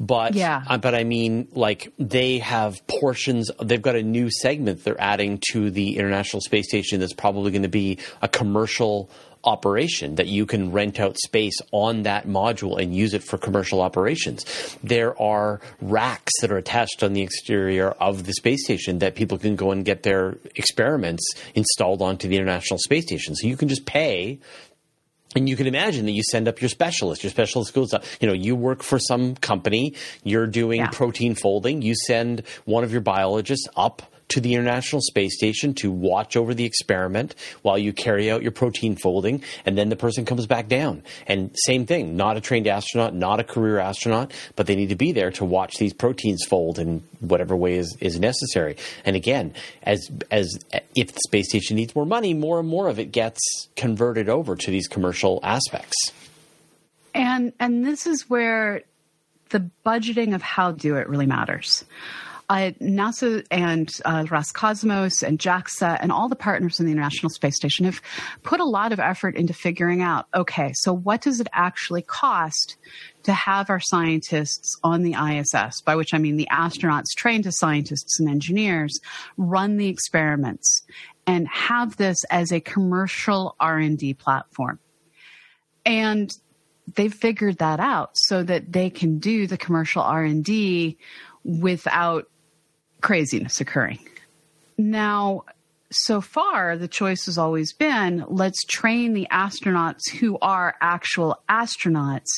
but 0.00 0.34
Yeah. 0.34 0.62
uh, 0.66 0.78
but 0.78 0.94
I 0.94 1.04
mean 1.04 1.46
like 1.52 1.92
they 1.98 2.38
have 2.38 2.84
portions 2.86 3.50
they've 3.62 3.82
got 3.82 3.96
a 3.96 4.02
new 4.02 4.30
segment 4.30 4.82
they're 4.82 5.00
adding 5.00 5.40
to 5.52 5.70
the 5.70 5.96
International 5.98 6.40
Space 6.40 6.66
Station 6.68 7.00
that's 7.00 7.12
probably 7.12 7.50
going 7.50 7.62
to 7.62 7.68
be 7.68 7.98
a 8.22 8.28
commercial 8.28 9.10
operation 9.44 10.16
that 10.16 10.26
you 10.26 10.46
can 10.46 10.72
rent 10.72 10.98
out 10.98 11.16
space 11.18 11.56
on 11.72 12.02
that 12.02 12.26
module 12.26 12.80
and 12.80 12.94
use 12.94 13.14
it 13.14 13.22
for 13.22 13.38
commercial 13.38 13.80
operations. 13.80 14.44
There 14.82 15.20
are 15.20 15.60
racks 15.80 16.32
that 16.40 16.50
are 16.50 16.56
attached 16.56 17.02
on 17.02 17.12
the 17.12 17.22
exterior 17.22 17.90
of 17.90 18.26
the 18.26 18.32
space 18.32 18.64
station 18.64 18.98
that 18.98 19.14
people 19.14 19.38
can 19.38 19.56
go 19.56 19.70
and 19.70 19.84
get 19.84 20.02
their 20.02 20.38
experiments 20.54 21.24
installed 21.54 22.02
onto 22.02 22.28
the 22.28 22.36
International 22.36 22.78
Space 22.78 23.04
Station. 23.04 23.34
So 23.34 23.46
you 23.46 23.56
can 23.56 23.68
just 23.68 23.86
pay 23.86 24.38
and 25.36 25.48
you 25.48 25.56
can 25.56 25.66
imagine 25.66 26.06
that 26.06 26.12
you 26.12 26.22
send 26.30 26.46
up 26.46 26.60
your 26.60 26.68
specialist. 26.68 27.24
Your 27.24 27.30
specialist 27.30 27.74
goes 27.74 27.92
up. 27.92 28.04
You 28.20 28.28
know, 28.28 28.34
you 28.34 28.54
work 28.54 28.82
for 28.82 29.00
some 29.00 29.34
company. 29.34 29.94
You're 30.22 30.46
doing 30.46 30.80
Yeah. 30.80 30.90
protein 30.90 31.34
folding. 31.34 31.82
You 31.82 31.94
send 32.06 32.44
one 32.64 32.84
of 32.84 32.92
your 32.92 33.00
biologists 33.00 33.66
up 33.76 34.02
to 34.34 34.40
the 34.40 34.52
International 34.52 35.00
Space 35.00 35.36
Station 35.36 35.74
to 35.74 35.92
watch 35.92 36.36
over 36.36 36.54
the 36.54 36.64
experiment 36.64 37.36
while 37.62 37.78
you 37.78 37.92
carry 37.92 38.32
out 38.32 38.42
your 38.42 38.50
protein 38.50 38.96
folding, 38.96 39.42
and 39.64 39.78
then 39.78 39.90
the 39.90 39.96
person 39.96 40.24
comes 40.24 40.46
back 40.46 40.66
down. 40.66 41.04
And 41.28 41.54
same 41.66 41.86
thing, 41.86 42.16
not 42.16 42.36
a 42.36 42.40
trained 42.40 42.66
astronaut, 42.66 43.14
not 43.14 43.38
a 43.38 43.44
career 43.44 43.78
astronaut, 43.78 44.32
but 44.56 44.66
they 44.66 44.74
need 44.74 44.88
to 44.88 44.96
be 44.96 45.12
there 45.12 45.30
to 45.32 45.44
watch 45.44 45.76
these 45.78 45.92
proteins 45.92 46.44
fold 46.44 46.80
in 46.80 47.04
whatever 47.20 47.54
way 47.54 47.74
is, 47.74 47.96
is 48.00 48.18
necessary. 48.18 48.76
And 49.04 49.14
again, 49.14 49.54
as 49.84 50.10
as 50.32 50.58
if 50.96 51.12
the 51.12 51.20
space 51.26 51.48
station 51.48 51.76
needs 51.76 51.94
more 51.94 52.06
money, 52.06 52.34
more 52.34 52.58
and 52.58 52.68
more 52.68 52.88
of 52.88 52.98
it 52.98 53.12
gets 53.12 53.40
converted 53.76 54.28
over 54.28 54.56
to 54.56 54.70
these 54.70 54.88
commercial 54.88 55.38
aspects. 55.44 55.94
And 57.14 57.52
and 57.60 57.86
this 57.86 58.08
is 58.08 58.28
where 58.28 58.82
the 59.50 59.70
budgeting 59.86 60.34
of 60.34 60.42
how 60.42 60.72
do 60.72 60.96
it 60.96 61.08
really 61.08 61.26
matters. 61.26 61.84
Uh, 62.48 62.72
NASA 62.80 63.44
and 63.50 63.90
uh, 64.04 64.24
Roscosmos 64.24 65.22
and 65.22 65.38
JAXA 65.38 65.98
and 66.00 66.12
all 66.12 66.28
the 66.28 66.36
partners 66.36 66.78
in 66.78 66.86
the 66.86 66.92
International 66.92 67.30
Space 67.30 67.56
Station 67.56 67.84
have 67.86 68.02
put 68.42 68.60
a 68.60 68.64
lot 68.64 68.92
of 68.92 69.00
effort 69.00 69.36
into 69.36 69.54
figuring 69.54 70.02
out 70.02 70.26
okay, 70.34 70.72
so 70.74 70.92
what 70.92 71.22
does 71.22 71.40
it 71.40 71.48
actually 71.52 72.02
cost 72.02 72.76
to 73.22 73.32
have 73.32 73.70
our 73.70 73.80
scientists 73.80 74.78
on 74.82 75.02
the 75.02 75.14
ISS, 75.14 75.80
by 75.80 75.96
which 75.96 76.12
I 76.12 76.18
mean 76.18 76.36
the 76.36 76.48
astronauts 76.52 77.14
trained 77.16 77.46
as 77.46 77.58
scientists 77.58 78.20
and 78.20 78.28
engineers, 78.28 79.00
run 79.36 79.76
the 79.76 79.88
experiments 79.88 80.82
and 81.26 81.48
have 81.48 81.96
this 81.96 82.22
as 82.30 82.52
a 82.52 82.60
commercial 82.60 83.56
R&D 83.58 84.14
platform. 84.14 84.78
And 85.86 86.30
they've 86.94 87.12
figured 87.12 87.58
that 87.58 87.80
out 87.80 88.10
so 88.14 88.42
that 88.42 88.72
they 88.72 88.90
can 88.90 89.18
do 89.18 89.46
the 89.46 89.56
commercial 89.56 90.02
R&D 90.02 90.98
without 91.44 92.28
craziness 93.04 93.60
occurring. 93.60 93.98
Now, 94.78 95.44
so 95.92 96.22
far, 96.22 96.78
the 96.78 96.88
choice 96.88 97.26
has 97.26 97.36
always 97.36 97.74
been 97.74 98.24
let's 98.28 98.64
train 98.64 99.12
the 99.12 99.28
astronauts 99.30 100.10
who 100.18 100.38
are 100.40 100.74
actual 100.80 101.38
astronauts 101.48 102.30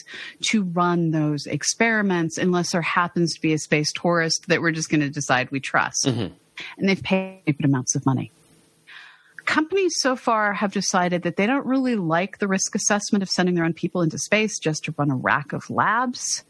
to 0.49 0.65
run 0.65 1.13
those 1.13 1.47
experiments, 1.47 2.37
unless 2.37 2.73
there 2.73 2.83
happens 2.83 3.33
to 3.35 3.41
be 3.41 3.53
a 3.53 3.59
space 3.59 3.93
tourist 3.93 4.47
that 4.49 4.61
we're 4.61 4.73
just 4.73 4.91
going 4.91 5.01
to 5.01 5.09
decide 5.09 5.51
we 5.53 5.61
trust. 5.61 6.05
Mm-hmm. 6.05 6.35
And 6.79 6.89
they've 6.89 7.03
paid 7.03 7.57
amounts 7.63 7.95
of 7.95 8.05
money. 8.05 8.33
Companies 9.45 9.95
so 10.01 10.17
far 10.17 10.53
have 10.53 10.73
decided 10.73 11.23
that 11.23 11.37
they 11.37 11.47
don't 11.47 11.65
really 11.65 11.95
like 11.95 12.39
the 12.39 12.49
risk 12.49 12.75
assessment 12.75 13.23
of 13.23 13.31
sending 13.31 13.55
their 13.55 13.65
own 13.65 13.73
people 13.73 14.03
into 14.03 14.19
space 14.19 14.59
just 14.59 14.83
to 14.85 14.95
run 14.99 15.13
a 15.13 15.17
rack 15.17 15.53
of 15.53 15.71
labs. 15.71 16.43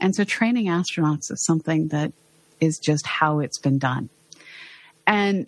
And 0.00 0.14
so 0.14 0.22
training 0.22 0.66
astronauts 0.66 1.32
is 1.32 1.44
something 1.44 1.88
that 1.88 2.12
is 2.60 2.78
just 2.78 3.06
how 3.06 3.40
it's 3.40 3.58
been 3.58 3.78
done. 3.78 4.08
And 5.06 5.46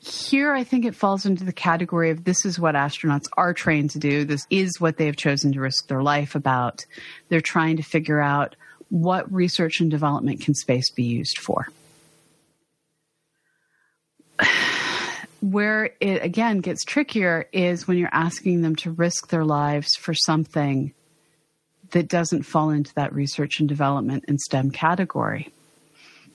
here 0.00 0.54
I 0.54 0.64
think 0.64 0.86
it 0.86 0.94
falls 0.94 1.26
into 1.26 1.44
the 1.44 1.52
category 1.52 2.10
of 2.10 2.24
this 2.24 2.46
is 2.46 2.58
what 2.58 2.74
astronauts 2.74 3.28
are 3.36 3.52
trained 3.52 3.90
to 3.90 3.98
do. 3.98 4.24
This 4.24 4.46
is 4.48 4.80
what 4.80 4.96
they 4.96 5.06
have 5.06 5.16
chosen 5.16 5.52
to 5.52 5.60
risk 5.60 5.88
their 5.88 6.02
life 6.02 6.34
about. 6.34 6.84
They're 7.28 7.42
trying 7.42 7.76
to 7.76 7.82
figure 7.82 8.20
out 8.20 8.56
what 8.88 9.30
research 9.32 9.80
and 9.80 9.90
development 9.90 10.40
can 10.40 10.54
space 10.54 10.90
be 10.90 11.04
used 11.04 11.38
for. 11.38 11.68
Where 15.40 15.90
it 16.00 16.22
again 16.22 16.60
gets 16.60 16.84
trickier 16.84 17.46
is 17.52 17.86
when 17.86 17.96
you're 17.98 18.10
asking 18.12 18.62
them 18.62 18.76
to 18.76 18.90
risk 18.90 19.28
their 19.28 19.44
lives 19.44 19.96
for 19.96 20.12
something 20.12 20.92
that 21.90 22.08
doesn't 22.08 22.42
fall 22.42 22.70
into 22.70 22.94
that 22.94 23.12
research 23.14 23.60
and 23.60 23.68
development 23.68 24.24
and 24.28 24.40
STEM 24.40 24.70
category. 24.70 25.50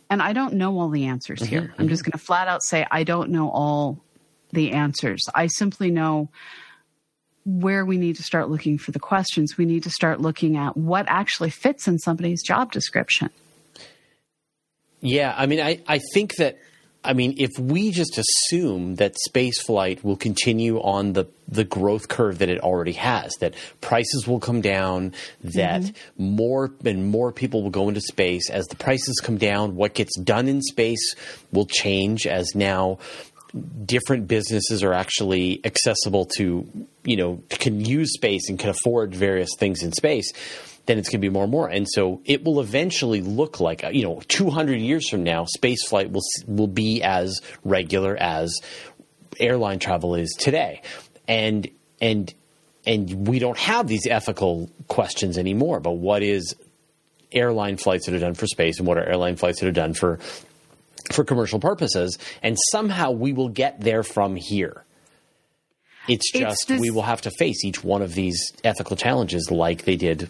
And 0.09 0.21
I 0.21 0.33
don't 0.33 0.53
know 0.53 0.79
all 0.79 0.89
the 0.89 1.05
answers 1.05 1.39
mm-hmm, 1.39 1.49
here. 1.49 1.61
Mm-hmm. 1.61 1.81
I'm 1.81 1.89
just 1.89 2.03
going 2.03 2.11
to 2.13 2.17
flat 2.17 2.47
out 2.47 2.63
say 2.63 2.85
I 2.89 3.03
don't 3.03 3.31
know 3.31 3.49
all 3.49 4.03
the 4.51 4.71
answers. 4.71 5.21
I 5.33 5.47
simply 5.47 5.91
know 5.91 6.29
where 7.45 7.85
we 7.85 7.97
need 7.97 8.15
to 8.15 8.23
start 8.23 8.49
looking 8.49 8.77
for 8.77 8.91
the 8.91 8.99
questions. 8.99 9.57
We 9.57 9.65
need 9.65 9.83
to 9.83 9.89
start 9.89 10.19
looking 10.19 10.57
at 10.57 10.75
what 10.75 11.05
actually 11.07 11.51
fits 11.51 11.87
in 11.87 11.99
somebody's 11.99 12.41
job 12.41 12.71
description. 12.71 13.29
Yeah, 15.01 15.35
I 15.37 15.45
mean, 15.45 15.59
I, 15.59 15.81
I 15.87 15.99
think 16.13 16.35
that 16.37 16.57
I 17.05 17.13
mean, 17.13 17.35
if 17.37 17.57
we 17.59 17.91
just 17.91 18.17
assume 18.17 18.95
that 18.95 19.15
space 19.19 19.61
flight 19.61 20.03
will 20.03 20.15
continue 20.15 20.77
on 20.79 21.13
the, 21.13 21.25
the 21.47 21.63
growth 21.63 22.07
curve 22.07 22.39
that 22.39 22.49
it 22.49 22.59
already 22.61 22.93
has, 22.93 23.33
that 23.39 23.53
prices 23.81 24.27
will 24.27 24.39
come 24.39 24.61
down, 24.61 25.13
that 25.43 25.81
mm-hmm. 25.81 26.35
more 26.35 26.71
and 26.83 27.07
more 27.07 27.31
people 27.31 27.63
will 27.63 27.69
go 27.69 27.87
into 27.87 28.01
space, 28.01 28.49
as 28.49 28.65
the 28.67 28.75
prices 28.75 29.21
come 29.23 29.37
down, 29.37 29.75
what 29.75 29.93
gets 29.93 30.17
done 30.19 30.47
in 30.47 30.61
space 30.61 31.15
will 31.51 31.67
change 31.67 32.25
as 32.25 32.55
now 32.55 32.97
different 33.85 34.27
businesses 34.27 34.83
are 34.83 34.93
actually 34.93 35.61
accessible 35.63 36.25
to, 36.25 36.67
you 37.03 37.15
know, 37.15 37.41
can 37.49 37.85
use 37.85 38.13
space 38.13 38.49
and 38.49 38.59
can 38.59 38.69
afford 38.69 39.15
various 39.15 39.51
things 39.57 39.81
in 39.83 39.93
space 39.93 40.33
then 40.85 40.97
it's 40.97 41.09
going 41.09 41.19
to 41.21 41.27
be 41.27 41.29
more 41.29 41.43
and 41.43 41.51
more. 41.51 41.67
And 41.67 41.87
so 41.89 42.21
it 42.25 42.43
will 42.43 42.59
eventually 42.59 43.21
look 43.21 43.59
like, 43.59 43.83
uh, 43.83 43.89
you 43.89 44.03
know, 44.03 44.21
200 44.27 44.79
years 44.79 45.09
from 45.09 45.23
now, 45.23 45.45
space 45.45 45.87
flight 45.87 46.11
will 46.11 46.21
will 46.47 46.67
be 46.67 47.01
as 47.01 47.41
regular 47.63 48.15
as 48.15 48.55
airline 49.39 49.79
travel 49.79 50.15
is 50.15 50.31
today. 50.37 50.81
And 51.27 51.67
and 52.01 52.33
and 52.85 53.27
we 53.27 53.39
don't 53.39 53.57
have 53.57 53.87
these 53.87 54.05
ethical 54.07 54.69
questions 54.87 55.37
anymore. 55.37 55.79
But 55.79 55.93
what 55.93 56.21
is 56.21 56.55
airline 57.31 57.77
flights 57.77 58.05
that 58.05 58.15
are 58.15 58.19
done 58.19 58.35
for 58.35 58.47
space, 58.47 58.77
and 58.77 58.87
what 58.87 58.97
are 58.97 59.03
airline 59.03 59.35
flights 59.35 59.59
that 59.61 59.67
are 59.67 59.71
done 59.71 59.93
for 59.93 60.19
for 61.11 61.23
commercial 61.23 61.59
purposes? 61.59 62.17
And 62.43 62.57
somehow 62.71 63.11
we 63.11 63.33
will 63.33 63.49
get 63.49 63.81
there 63.81 64.03
from 64.03 64.35
here. 64.35 64.83
It's 66.07 66.31
just 66.31 66.45
it's 66.45 66.65
this- 66.65 66.79
we 66.79 66.91
will 66.91 67.01
have 67.01 67.21
to 67.21 67.31
face 67.31 67.65
each 67.65 67.83
one 67.83 68.03
of 68.03 68.13
these 68.13 68.51
ethical 68.63 68.95
challenges 68.95 69.49
like 69.49 69.85
they 69.85 69.95
did 69.95 70.29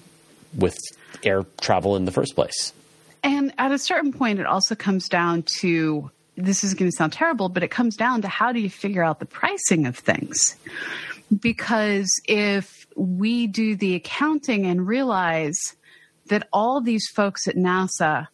with 0.56 0.78
air 1.24 1.44
travel 1.62 1.96
in 1.96 2.06
the 2.06 2.12
first 2.12 2.36
place. 2.36 2.74
And 3.24 3.54
at 3.58 3.72
a 3.72 3.80
certain 3.80 4.14
point, 4.14 4.40
it 4.40 4.46
also 4.46 4.76
comes 4.76 5.10
down 5.10 5.44
to 5.60 6.12
this 6.38 6.64
is 6.64 6.74
going 6.74 6.92
to 6.92 6.96
sound 6.96 7.14
terrible, 7.14 7.50
but 7.50 7.64
it 7.64 7.72
comes 7.72 7.96
down 7.96 8.22
to 8.22 8.28
how 8.28 8.52
do 8.52 8.60
you 8.60 8.70
figure 8.70 9.04
out 9.04 9.20
the 9.20 9.26
pricing 9.26 9.86
of 9.86 9.98
things? 9.98 10.56
Because 11.40 12.10
if 12.28 12.86
we 12.96 13.48
do 13.48 13.76
the 13.76 13.96
accounting 13.96 14.66
and 14.66 14.86
realize 14.86 15.76
that 16.28 16.48
all 16.52 16.82
these 16.82 17.08
folks 17.08 17.48
at 17.48 17.56
NASA 17.56 18.28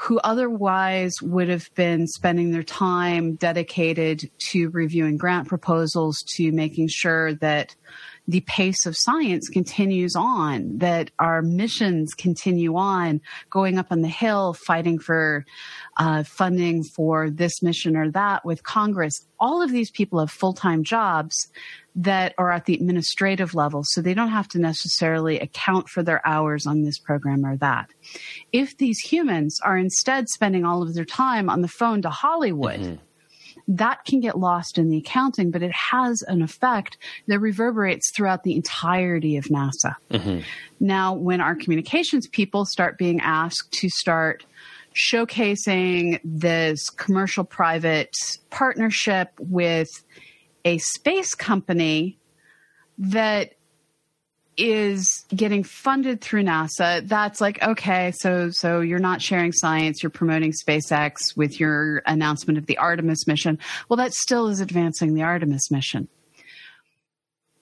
who 0.00 0.18
otherwise 0.20 1.14
would 1.20 1.48
have 1.48 1.68
been 1.74 2.06
spending 2.06 2.52
their 2.52 2.62
time 2.62 3.34
dedicated 3.34 4.30
to 4.38 4.68
reviewing 4.70 5.16
grant 5.16 5.48
proposals, 5.48 6.22
to 6.36 6.52
making 6.52 6.86
sure 6.88 7.34
that 7.34 7.74
the 8.28 8.42
pace 8.42 8.84
of 8.84 8.94
science 8.96 9.48
continues 9.48 10.14
on, 10.14 10.76
that 10.78 11.10
our 11.18 11.40
missions 11.40 12.12
continue 12.12 12.76
on, 12.76 13.22
going 13.48 13.78
up 13.78 13.86
on 13.90 14.02
the 14.02 14.08
Hill, 14.08 14.52
fighting 14.52 14.98
for 14.98 15.46
uh, 15.96 16.22
funding 16.24 16.84
for 16.84 17.30
this 17.30 17.62
mission 17.62 17.96
or 17.96 18.10
that 18.10 18.44
with 18.44 18.62
Congress. 18.62 19.26
All 19.40 19.62
of 19.62 19.72
these 19.72 19.90
people 19.90 20.20
have 20.20 20.30
full 20.30 20.52
time 20.52 20.84
jobs 20.84 21.48
that 21.94 22.34
are 22.36 22.52
at 22.52 22.66
the 22.66 22.74
administrative 22.74 23.54
level, 23.54 23.82
so 23.82 24.02
they 24.02 24.14
don't 24.14 24.28
have 24.28 24.46
to 24.48 24.58
necessarily 24.58 25.40
account 25.40 25.88
for 25.88 26.02
their 26.02 26.24
hours 26.26 26.66
on 26.66 26.82
this 26.82 26.98
program 26.98 27.46
or 27.46 27.56
that. 27.56 27.88
If 28.52 28.76
these 28.76 28.98
humans 28.98 29.58
are 29.64 29.78
instead 29.78 30.28
spending 30.28 30.66
all 30.66 30.82
of 30.82 30.94
their 30.94 31.06
time 31.06 31.48
on 31.48 31.62
the 31.62 31.68
phone 31.68 32.02
to 32.02 32.10
Hollywood, 32.10 32.80
mm-hmm 32.80 33.07
that 33.68 34.04
can 34.06 34.20
get 34.20 34.38
lost 34.38 34.78
in 34.78 34.88
the 34.88 34.96
accounting, 34.96 35.50
but 35.50 35.62
it 35.62 35.72
has 35.72 36.22
an 36.22 36.40
effect 36.40 36.96
that 37.26 37.38
reverberates 37.38 38.10
throughout 38.16 38.42
the 38.42 38.54
entirety 38.56 39.36
of 39.36 39.44
NASA. 39.44 39.94
Mm-hmm. 40.10 40.40
Now, 40.80 41.12
when 41.12 41.40
our 41.42 41.54
communications 41.54 42.26
people 42.26 42.64
start 42.64 42.96
being 42.96 43.20
asked 43.20 43.70
to 43.72 43.90
start 43.90 44.46
showcasing 44.94 46.18
this 46.24 46.88
commercial 46.90 47.44
private 47.44 48.16
partnership 48.50 49.30
with 49.38 49.88
a 50.64 50.78
space 50.78 51.34
company 51.34 52.18
that 52.96 53.52
is 54.58 55.24
getting 55.34 55.62
funded 55.62 56.20
through 56.20 56.42
NASA, 56.42 57.06
that's 57.06 57.40
like 57.40 57.62
okay, 57.62 58.12
so 58.16 58.50
so 58.50 58.80
you're 58.80 58.98
not 58.98 59.22
sharing 59.22 59.52
science, 59.52 60.02
you're 60.02 60.10
promoting 60.10 60.52
SpaceX 60.52 61.36
with 61.36 61.58
your 61.60 62.02
announcement 62.06 62.58
of 62.58 62.66
the 62.66 62.76
Artemis 62.76 63.26
mission. 63.26 63.58
Well, 63.88 63.96
that 63.98 64.12
still 64.12 64.48
is 64.48 64.60
advancing 64.60 65.14
the 65.14 65.22
Artemis 65.22 65.70
mission. 65.70 66.08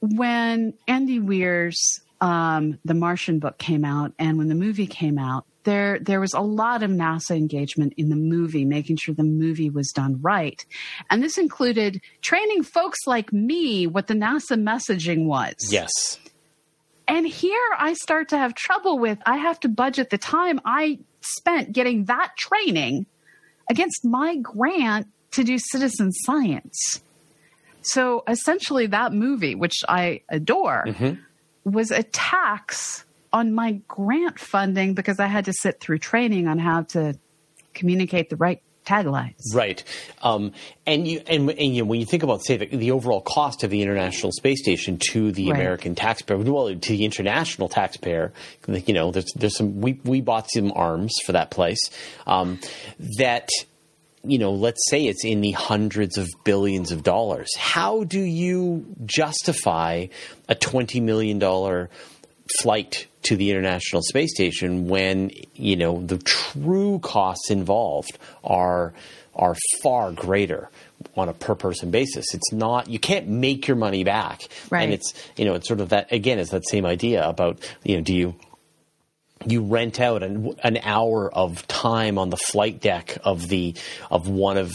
When 0.00 0.74
Andy 0.88 1.20
Weir's 1.20 2.00
um, 2.20 2.78
The 2.84 2.94
Martian 2.94 3.38
book 3.38 3.58
came 3.58 3.84
out, 3.84 4.12
and 4.18 4.38
when 4.38 4.48
the 4.48 4.54
movie 4.54 4.86
came 4.86 5.18
out, 5.18 5.44
there 5.64 5.98
there 5.98 6.20
was 6.20 6.32
a 6.32 6.40
lot 6.40 6.82
of 6.82 6.90
NASA 6.90 7.36
engagement 7.36 7.92
in 7.98 8.08
the 8.08 8.16
movie, 8.16 8.64
making 8.64 8.96
sure 8.96 9.14
the 9.14 9.22
movie 9.22 9.68
was 9.68 9.92
done 9.92 10.18
right, 10.22 10.64
and 11.10 11.22
this 11.22 11.36
included 11.36 12.00
training 12.22 12.62
folks 12.62 13.00
like 13.06 13.34
me 13.34 13.86
what 13.86 14.06
the 14.06 14.14
NASA 14.14 14.58
messaging 14.58 15.26
was. 15.26 15.56
Yes 15.70 15.90
and 17.08 17.26
here 17.26 17.68
I 17.78 17.94
start 17.94 18.28
to 18.30 18.38
have 18.38 18.54
trouble 18.54 18.98
with 18.98 19.18
I 19.26 19.36
have 19.36 19.60
to 19.60 19.68
budget 19.68 20.10
the 20.10 20.18
time 20.18 20.60
I 20.64 20.98
spent 21.20 21.72
getting 21.72 22.04
that 22.06 22.36
training 22.36 23.06
against 23.70 24.04
my 24.04 24.36
grant 24.36 25.08
to 25.32 25.44
do 25.44 25.58
citizen 25.58 26.12
science. 26.12 27.02
So 27.82 28.24
essentially, 28.26 28.86
that 28.86 29.12
movie, 29.12 29.54
which 29.54 29.84
I 29.88 30.22
adore, 30.28 30.84
mm-hmm. 30.88 31.70
was 31.70 31.90
a 31.90 32.02
tax 32.02 33.04
on 33.32 33.52
my 33.52 33.80
grant 33.86 34.40
funding 34.40 34.94
because 34.94 35.20
I 35.20 35.26
had 35.26 35.44
to 35.44 35.52
sit 35.52 35.80
through 35.80 35.98
training 35.98 36.48
on 36.48 36.58
how 36.58 36.82
to 36.82 37.16
communicate 37.74 38.30
the 38.30 38.36
right 38.36 38.62
taglines. 38.86 39.54
Right, 39.54 39.82
um, 40.22 40.52
and 40.86 41.06
you 41.06 41.20
and, 41.26 41.50
and 41.50 41.74
you 41.76 41.82
know, 41.82 41.88
when 41.88 42.00
you 42.00 42.06
think 42.06 42.22
about 42.22 42.44
say 42.44 42.56
the, 42.56 42.66
the, 42.66 42.90
overall 42.92 43.20
cost 43.20 43.64
of 43.64 43.70
the 43.70 43.82
International 43.82 44.32
Space 44.32 44.62
Station 44.62 44.98
to 45.10 45.32
the 45.32 45.50
right. 45.50 45.60
American 45.60 45.94
taxpayer, 45.94 46.38
well, 46.38 46.74
to 46.74 46.92
the 46.92 47.04
international 47.04 47.68
taxpayer, 47.68 48.32
you 48.68 48.94
know, 48.94 49.10
there's 49.10 49.32
there's 49.34 49.56
some 49.56 49.80
we 49.80 50.00
we 50.04 50.20
bought 50.20 50.50
some 50.50 50.72
arms 50.72 51.14
for 51.24 51.32
that 51.32 51.50
place 51.50 51.80
um, 52.26 52.58
that 53.18 53.48
you 54.26 54.38
know, 54.38 54.52
let's 54.52 54.80
say 54.90 55.04
it's 55.06 55.24
in 55.24 55.40
the 55.40 55.52
hundreds 55.52 56.18
of 56.18 56.28
billions 56.44 56.90
of 56.90 57.02
dollars. 57.02 57.48
How 57.56 58.04
do 58.04 58.20
you 58.20 58.86
justify 59.04 60.06
a 60.48 60.54
$20 60.54 61.00
million 61.02 61.38
flight 62.60 63.06
to 63.22 63.36
the 63.36 63.50
International 63.50 64.02
Space 64.02 64.34
Station 64.34 64.88
when, 64.88 65.30
you 65.54 65.76
know, 65.76 66.00
the 66.04 66.18
true 66.18 66.98
costs 67.00 67.50
involved 67.50 68.18
are 68.44 68.94
are 69.34 69.54
far 69.82 70.12
greater 70.12 70.70
on 71.14 71.28
a 71.28 71.32
per 71.34 71.54
person 71.54 71.90
basis. 71.90 72.32
It's 72.32 72.52
not 72.52 72.88
you 72.88 72.98
can't 72.98 73.28
make 73.28 73.68
your 73.68 73.76
money 73.76 74.04
back. 74.04 74.48
Right. 74.70 74.84
And 74.84 74.92
it's 74.92 75.12
you 75.36 75.44
know, 75.44 75.54
it's 75.54 75.68
sort 75.68 75.80
of 75.80 75.90
that 75.90 76.12
again, 76.12 76.38
it's 76.38 76.50
that 76.50 76.66
same 76.68 76.86
idea 76.86 77.26
about, 77.26 77.58
you 77.84 77.96
know, 77.96 78.02
do 78.02 78.14
you 78.14 78.34
you 79.44 79.62
rent 79.62 80.00
out 80.00 80.22
an, 80.22 80.54
an 80.62 80.78
hour 80.78 81.32
of 81.32 81.66
time 81.68 82.18
on 82.18 82.30
the 82.30 82.36
flight 82.36 82.80
deck 82.80 83.18
of 83.24 83.48
the 83.48 83.74
of 84.10 84.28
one 84.28 84.56
of 84.56 84.72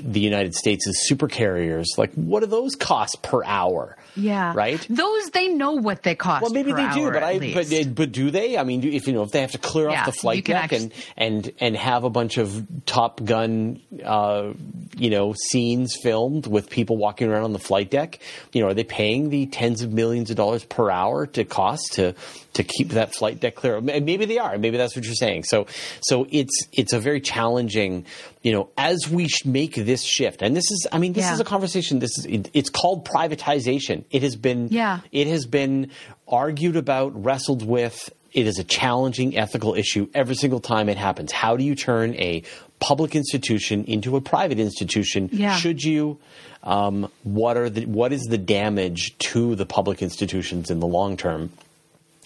the 0.00 0.20
United 0.20 0.54
States' 0.54 0.84
super 1.06 1.28
carriers. 1.28 1.88
Like, 1.96 2.12
what 2.14 2.40
do 2.40 2.46
those 2.46 2.74
cost 2.74 3.22
per 3.22 3.44
hour? 3.44 3.96
Yeah. 4.14 4.52
Right. 4.54 4.84
Those 4.90 5.30
they 5.30 5.48
know 5.48 5.72
what 5.72 6.02
they 6.02 6.14
cost. 6.14 6.42
Well, 6.42 6.52
maybe 6.52 6.72
they 6.72 6.88
do, 6.92 7.10
but 7.10 7.22
I 7.22 7.38
but 7.54 7.94
but 7.94 8.12
do 8.12 8.30
they? 8.30 8.58
I 8.58 8.64
mean, 8.64 8.84
if 8.84 9.06
you 9.06 9.12
know 9.12 9.22
if 9.22 9.30
they 9.30 9.40
have 9.40 9.52
to 9.52 9.58
clear 9.58 9.88
yeah, 9.88 10.00
off 10.00 10.06
the 10.06 10.12
flight 10.12 10.44
deck 10.44 10.64
actually, 10.64 10.92
and 11.16 11.44
and 11.44 11.52
and 11.60 11.76
have 11.76 12.04
a 12.04 12.10
bunch 12.10 12.36
of 12.38 12.66
Top 12.84 13.24
Gun, 13.24 13.80
uh, 14.04 14.52
you 14.96 15.10
know, 15.10 15.34
scenes 15.50 15.96
filmed 15.96 16.46
with 16.46 16.68
people 16.68 16.96
walking 16.96 17.30
around 17.30 17.44
on 17.44 17.52
the 17.52 17.58
flight 17.58 17.90
deck, 17.90 18.18
you 18.52 18.60
know, 18.60 18.68
are 18.68 18.74
they 18.74 18.84
paying 18.84 19.30
the 19.30 19.46
tens 19.46 19.82
of 19.82 19.92
millions 19.92 20.30
of 20.30 20.36
dollars 20.36 20.64
per 20.64 20.90
hour 20.90 21.26
to 21.28 21.44
cost 21.44 21.94
to 21.94 22.14
to 22.54 22.62
keep 22.62 22.90
that 22.90 23.14
flight 23.14 23.40
deck 23.40 23.54
clear? 23.54 23.80
Maybe 23.80 24.24
they 24.24 24.38
are. 24.38 24.58
Maybe 24.58 24.76
that's 24.76 24.94
what 24.94 25.04
you're 25.04 25.14
saying. 25.14 25.44
So 25.44 25.66
so 26.02 26.26
it's 26.30 26.66
it's 26.72 26.92
a 26.92 27.00
very 27.00 27.20
challenging, 27.20 28.04
you 28.42 28.52
know, 28.52 28.68
as 28.76 29.08
we 29.08 29.28
make 29.44 29.74
this 29.74 30.02
shift, 30.02 30.42
and 30.42 30.54
this 30.54 30.70
is, 30.70 30.86
I 30.92 30.98
mean, 30.98 31.14
this 31.14 31.24
yeah. 31.24 31.34
is 31.34 31.40
a 31.40 31.44
conversation. 31.44 31.98
This 31.98 32.18
is 32.18 32.26
it, 32.26 32.50
it's 32.52 32.68
called 32.68 33.06
privatization 33.06 34.01
it 34.10 34.22
has 34.22 34.36
been 34.36 34.68
yeah. 34.70 35.00
it 35.10 35.26
has 35.26 35.46
been 35.46 35.90
argued 36.28 36.76
about, 36.76 37.24
wrestled 37.24 37.66
with. 37.66 38.12
It 38.32 38.46
is 38.46 38.58
a 38.58 38.64
challenging 38.64 39.36
ethical 39.36 39.74
issue 39.74 40.08
every 40.14 40.34
single 40.34 40.60
time 40.60 40.88
it 40.88 40.96
happens. 40.96 41.32
How 41.32 41.54
do 41.56 41.64
you 41.64 41.74
turn 41.74 42.14
a 42.14 42.42
public 42.80 43.14
institution 43.14 43.84
into 43.84 44.16
a 44.16 44.22
private 44.22 44.58
institution? 44.58 45.28
Yeah. 45.32 45.56
Should 45.56 45.82
you? 45.82 46.18
Um, 46.62 47.10
what 47.24 47.56
are 47.56 47.68
the 47.68 47.86
what 47.86 48.12
is 48.12 48.22
the 48.22 48.38
damage 48.38 49.18
to 49.18 49.54
the 49.54 49.66
public 49.66 50.00
institutions 50.00 50.70
in 50.70 50.80
the 50.80 50.86
long 50.86 51.16
term? 51.16 51.50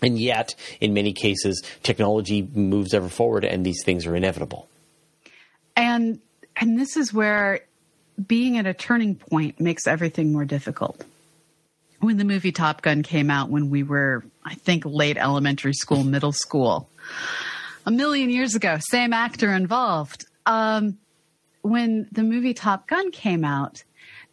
And 0.03 0.19
yet, 0.19 0.55
in 0.81 0.93
many 0.93 1.13
cases, 1.13 1.63
technology 1.83 2.47
moves 2.55 2.93
ever 2.93 3.09
forward, 3.09 3.45
and 3.45 3.65
these 3.65 3.83
things 3.83 4.07
are 4.07 4.15
inevitable. 4.15 4.69
And 5.75 6.21
and 6.57 6.79
this 6.79 6.97
is 6.97 7.13
where 7.13 7.61
being 8.27 8.59
at 8.59 8.67
a 8.67 8.75
turning 8.75 9.15
point 9.15 9.61
makes 9.61 9.87
everything 9.87 10.33
more 10.33 10.45
difficult 10.45 11.05
when 12.01 12.17
the 12.17 12.25
movie 12.25 12.53
Top 12.53 12.83
Gun 12.83 13.03
came 13.03 13.31
out 13.31 13.51
when 13.51 13.71
we 13.71 13.83
were, 13.83 14.25
I 14.45 14.55
think, 14.55 14.85
late 14.85 15.17
elementary 15.17 15.73
school, 15.73 16.05
middle 16.05 16.33
school, 16.33 16.89
a 17.85 17.91
million 17.91 18.31
years 18.31 18.55
ago, 18.55 18.79
same 18.81 19.13
actor 19.13 19.53
involved. 19.53 20.27
Um, 20.45 20.99
when 21.63 22.09
the 22.13 22.23
movie 22.23 22.55
Top 22.55 22.87
Gun 22.87 23.11
came 23.11 23.45
out, 23.45 23.83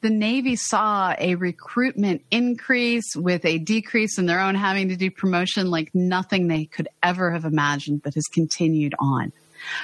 the 0.02 0.10
Navy 0.10 0.56
saw 0.56 1.16
a 1.18 1.36
recruitment 1.36 2.24
increase 2.30 3.16
with 3.16 3.46
a 3.46 3.58
decrease 3.58 4.18
in 4.18 4.26
their 4.26 4.42
own 4.42 4.54
having 4.54 4.90
to 4.90 4.98
do 4.98 5.10
promotion 5.10 5.72
like 5.72 5.90
nothing 5.94 6.48
they 6.48 6.66
could 6.66 6.90
ever 7.02 7.32
have 7.32 7.46
imagined 7.46 8.04
that 8.04 8.14
has 8.16 8.26
continued 8.26 8.94
on. 9.00 9.32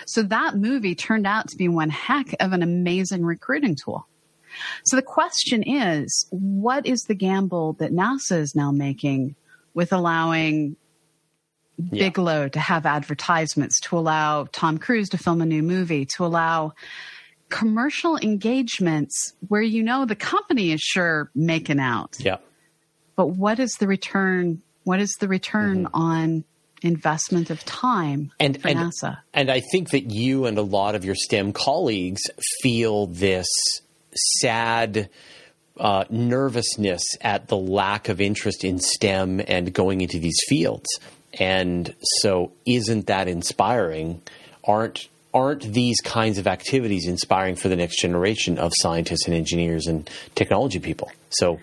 So 0.07 0.23
that 0.23 0.55
movie 0.55 0.93
turned 0.93 1.25
out 1.25 1.47
to 1.49 1.57
be 1.57 1.69
one 1.69 1.89
heck 1.89 2.35
of 2.41 2.51
an 2.51 2.61
amazing 2.61 3.25
recruiting 3.25 3.77
tool. 3.81 4.07
So 4.85 4.95
the 4.95 5.01
question 5.01 5.63
is, 5.63 6.27
what 6.31 6.85
is 6.85 7.03
the 7.03 7.15
gamble 7.15 7.73
that 7.73 7.91
NASA 7.91 8.37
is 8.39 8.55
now 8.55 8.71
making 8.71 9.35
with 9.73 9.93
allowing 9.93 10.75
yeah. 11.91 12.05
Bigelow 12.05 12.49
to 12.49 12.59
have 12.59 12.85
advertisements, 12.85 13.79
to 13.81 13.97
allow 13.97 14.47
Tom 14.51 14.77
Cruise 14.77 15.09
to 15.09 15.17
film 15.17 15.41
a 15.41 15.45
new 15.45 15.63
movie, 15.63 16.05
to 16.17 16.25
allow 16.25 16.73
commercial 17.47 18.17
engagements 18.17 19.33
where 19.47 19.61
you 19.61 19.83
know 19.83 20.05
the 20.05 20.15
company 20.15 20.71
is 20.71 20.81
sure 20.81 21.31
making 21.33 21.79
out. 21.79 22.17
Yeah. 22.19 22.37
But 23.15 23.27
what 23.27 23.59
is 23.59 23.71
the 23.79 23.87
return? 23.87 24.61
What 24.83 24.99
is 24.99 25.15
the 25.19 25.27
return 25.27 25.85
mm-hmm. 25.85 25.95
on 25.95 26.43
investment 26.81 27.49
of 27.49 27.63
time 27.65 28.31
and, 28.39 28.61
for 28.61 28.67
and, 28.67 28.79
NASA? 28.79 29.19
And 29.33 29.51
I 29.51 29.59
think 29.59 29.91
that 29.91 30.11
you 30.11 30.45
and 30.45 30.57
a 30.57 30.61
lot 30.61 30.95
of 30.95 31.03
your 31.03 31.15
STEM 31.15 31.53
colleagues 31.53 32.21
feel 32.61 33.07
this 33.07 33.47
sad 34.13 35.09
uh, 35.79 36.03
nervousness 36.09 37.03
at 37.21 37.47
the 37.47 37.57
lack 37.57 38.09
of 38.09 38.19
interest 38.19 38.63
in 38.63 38.79
STEM 38.79 39.41
and 39.47 39.73
going 39.73 40.01
into 40.01 40.19
these 40.19 40.37
fields. 40.47 40.87
And 41.39 41.93
so, 42.01 42.51
isn't 42.65 43.07
that 43.07 43.27
inspiring? 43.27 44.21
Aren't 44.63 45.07
aren't 45.31 45.61
these 45.61 46.01
kinds 46.01 46.39
of 46.39 46.47
activities 46.47 47.07
inspiring 47.07 47.55
for 47.55 47.69
the 47.69 47.75
next 47.75 48.01
generation 48.01 48.57
of 48.57 48.71
scientists 48.75 49.27
and 49.27 49.35
engineers 49.35 49.85
and 49.85 50.09
technology 50.33 50.79
people? 50.79 51.11
So, 51.29 51.59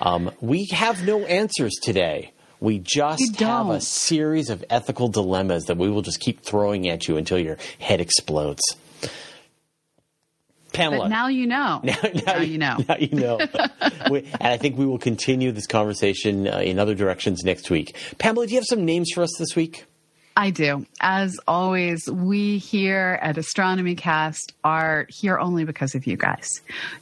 um, 0.00 0.30
we 0.40 0.66
have 0.72 1.04
no 1.04 1.24
answers 1.26 1.74
today. 1.82 2.32
We 2.60 2.78
just 2.78 3.38
have 3.40 3.68
a 3.70 3.80
series 3.80 4.50
of 4.50 4.64
ethical 4.70 5.08
dilemmas 5.08 5.64
that 5.64 5.76
we 5.76 5.90
will 5.90 6.02
just 6.02 6.20
keep 6.20 6.40
throwing 6.40 6.88
at 6.88 7.06
you 7.06 7.16
until 7.16 7.38
your 7.38 7.56
head 7.78 8.00
explodes. 8.00 8.62
Pamela. 10.78 11.04
But 11.04 11.08
now 11.08 11.28
you 11.28 11.46
know. 11.46 11.80
Now, 11.88 11.96
now, 12.02 12.22
now 12.26 12.38
you, 12.38 12.58
know. 12.58 12.76
Now 12.88 12.96
you 12.96 13.08
know. 13.08 13.38
we, 14.10 14.20
and 14.20 14.52
I 14.52 14.56
think 14.56 14.76
we 14.76 14.86
will 14.86 14.98
continue 14.98 15.52
this 15.52 15.66
conversation 15.66 16.46
uh, 16.46 16.58
in 16.58 16.78
other 16.78 16.94
directions 16.94 17.42
next 17.44 17.70
week. 17.70 17.96
Pamela, 18.18 18.46
do 18.46 18.52
you 18.52 18.58
have 18.58 18.66
some 18.66 18.84
names 18.84 19.10
for 19.14 19.22
us 19.22 19.34
this 19.38 19.56
week? 19.56 19.86
I 20.36 20.50
do. 20.50 20.86
As 21.00 21.36
always, 21.48 22.08
we 22.08 22.58
here 22.58 23.18
at 23.20 23.38
Astronomy 23.38 23.96
Cast 23.96 24.52
are 24.62 25.06
here 25.08 25.36
only 25.36 25.64
because 25.64 25.96
of 25.96 26.06
you 26.06 26.16
guys. 26.16 26.48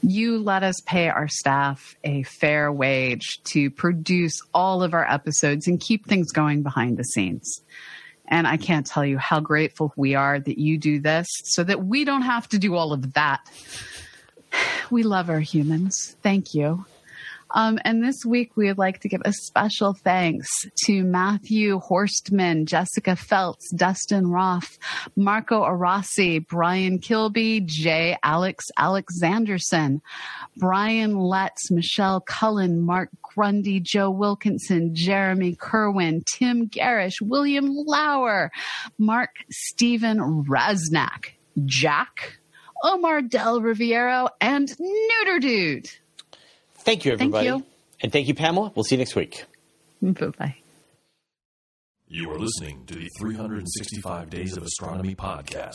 You 0.00 0.38
let 0.38 0.62
us 0.62 0.76
pay 0.86 1.10
our 1.10 1.28
staff 1.28 1.96
a 2.02 2.22
fair 2.22 2.72
wage 2.72 3.42
to 3.52 3.70
produce 3.70 4.40
all 4.54 4.82
of 4.82 4.94
our 4.94 5.06
episodes 5.06 5.66
and 5.66 5.78
keep 5.78 6.06
things 6.06 6.32
going 6.32 6.62
behind 6.62 6.96
the 6.96 7.04
scenes. 7.04 7.60
And 8.28 8.46
I 8.46 8.56
can't 8.56 8.86
tell 8.86 9.04
you 9.04 9.18
how 9.18 9.40
grateful 9.40 9.92
we 9.96 10.14
are 10.14 10.38
that 10.38 10.58
you 10.58 10.78
do 10.78 11.00
this 11.00 11.26
so 11.44 11.64
that 11.64 11.84
we 11.84 12.04
don't 12.04 12.22
have 12.22 12.48
to 12.48 12.58
do 12.58 12.74
all 12.74 12.92
of 12.92 13.14
that. 13.14 13.40
We 14.90 15.02
love 15.02 15.30
our 15.30 15.40
humans. 15.40 16.16
Thank 16.22 16.54
you. 16.54 16.86
Um, 17.52 17.78
and 17.84 18.02
this 18.02 18.24
week, 18.26 18.56
we 18.56 18.66
would 18.66 18.78
like 18.78 19.00
to 19.00 19.08
give 19.08 19.22
a 19.24 19.32
special 19.32 19.94
thanks 19.94 20.48
to 20.84 21.04
Matthew 21.04 21.80
Horstman, 21.80 22.66
Jessica 22.66 23.14
Feltz, 23.16 23.70
Dustin 23.72 24.26
Roth, 24.26 24.78
Marco 25.16 25.62
Arasi, 25.62 26.46
Brian 26.46 26.98
Kilby, 26.98 27.60
J. 27.60 28.18
Alex 28.22 28.64
Alexanderson, 28.78 30.00
Brian 30.56 31.18
Letts, 31.18 31.70
Michelle 31.70 32.20
Cullen, 32.20 32.80
Mark 32.80 33.10
Grundy, 33.36 33.80
Joe 33.80 34.10
Wilkinson, 34.10 34.94
Jeremy 34.94 35.54
Kerwin, 35.54 36.22
Tim 36.24 36.66
Garish, 36.68 37.20
William 37.20 37.66
Lauer, 37.68 38.50
Mark 38.96 39.36
Stephen 39.50 40.44
Raznak, 40.48 41.32
Jack, 41.66 42.38
Omar 42.82 43.20
Del 43.20 43.60
Riviero, 43.60 44.30
and 44.40 44.74
Neuter 44.80 45.38
Dude. 45.38 45.90
Thank 46.78 47.04
you, 47.04 47.12
everybody. 47.12 47.48
Thank 47.50 47.62
you. 47.62 47.66
And 48.00 48.10
thank 48.12 48.28
you, 48.28 48.34
Pamela. 48.34 48.72
We'll 48.74 48.84
see 48.84 48.94
you 48.94 49.00
next 49.00 49.14
week. 49.14 49.44
Bye 50.00 50.28
bye. 50.38 50.56
You 52.08 52.30
are 52.30 52.38
listening 52.38 52.86
to 52.86 52.94
the 52.94 53.10
365 53.18 54.30
Days 54.30 54.56
of 54.56 54.62
Astronomy 54.62 55.14
podcast. 55.14 55.74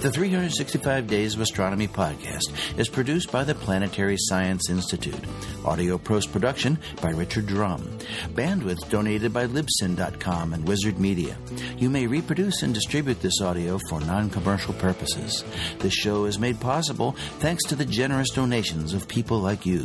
The 0.00 0.12
365 0.12 1.06
Days 1.06 1.34
of 1.34 1.40
Astronomy 1.40 1.88
podcast 1.88 2.78
is 2.78 2.88
produced 2.88 3.32
by 3.32 3.44
the 3.44 3.54
Planetary 3.54 4.16
Science 4.18 4.68
Institute. 4.68 5.18
Audio 5.64 5.96
post 5.98 6.30
production 6.30 6.78
by 7.00 7.10
Richard 7.10 7.46
Drumm. 7.46 7.98
Bandwidth 8.34 8.88
donated 8.90 9.32
by 9.32 9.46
Libsyn.com 9.46 10.52
and 10.52 10.68
Wizard 10.68 11.00
Media. 11.00 11.36
You 11.78 11.88
may 11.90 12.06
reproduce 12.06 12.62
and 12.62 12.74
distribute 12.74 13.20
this 13.20 13.40
audio 13.40 13.80
for 13.88 14.00
non 14.00 14.28
commercial 14.30 14.74
purposes. 14.74 15.42
This 15.78 15.94
show 15.94 16.26
is 16.26 16.38
made 16.38 16.60
possible 16.60 17.12
thanks 17.40 17.64
to 17.64 17.74
the 17.74 17.86
generous 17.86 18.30
donations 18.30 18.92
of 18.92 19.08
people 19.08 19.40
like 19.40 19.64
you. 19.66 19.84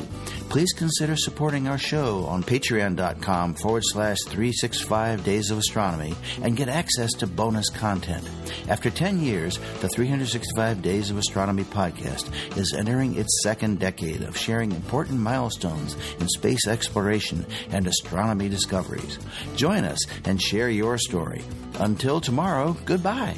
Please 0.50 0.74
consider 0.74 1.16
supporting 1.16 1.68
our 1.68 1.78
show 1.80 2.26
on 2.26 2.44
patreon.com 2.44 3.56
forward 3.56 3.84
slash 3.86 4.18
365 4.26 5.24
Days 5.24 5.50
of 5.50 5.58
Astronomy 5.58 6.14
and 6.44 6.58
get 6.58 6.68
access 6.70 7.14
to 7.14 7.26
bonus 7.26 7.70
content. 7.70 8.30
After 8.68 8.90
10 8.90 9.22
years, 9.22 9.58
the 9.80 9.88
365 10.02 10.82
Days 10.82 11.12
of 11.12 11.20
Astronomy 11.20 11.64
podcast 11.64 12.32
is 12.58 12.74
entering 12.74 13.16
its 13.16 13.44
second 13.44 13.78
decade 13.78 14.24
of 14.24 14.36
sharing 14.36 14.72
important 14.72 15.20
milestones 15.20 15.96
in 16.20 16.28
space 16.28 16.68
exploration 16.68 17.46
and 17.70 17.86
astronomy 17.86 18.50
discoveries. 18.50 19.20
Join 19.56 19.84
us 19.84 20.00
and 20.26 20.42
share 20.42 20.72
your 20.72 20.98
story. 20.98 21.44
Until 21.76 22.20
tomorrow, 22.20 22.76
goodbye. 22.84 23.38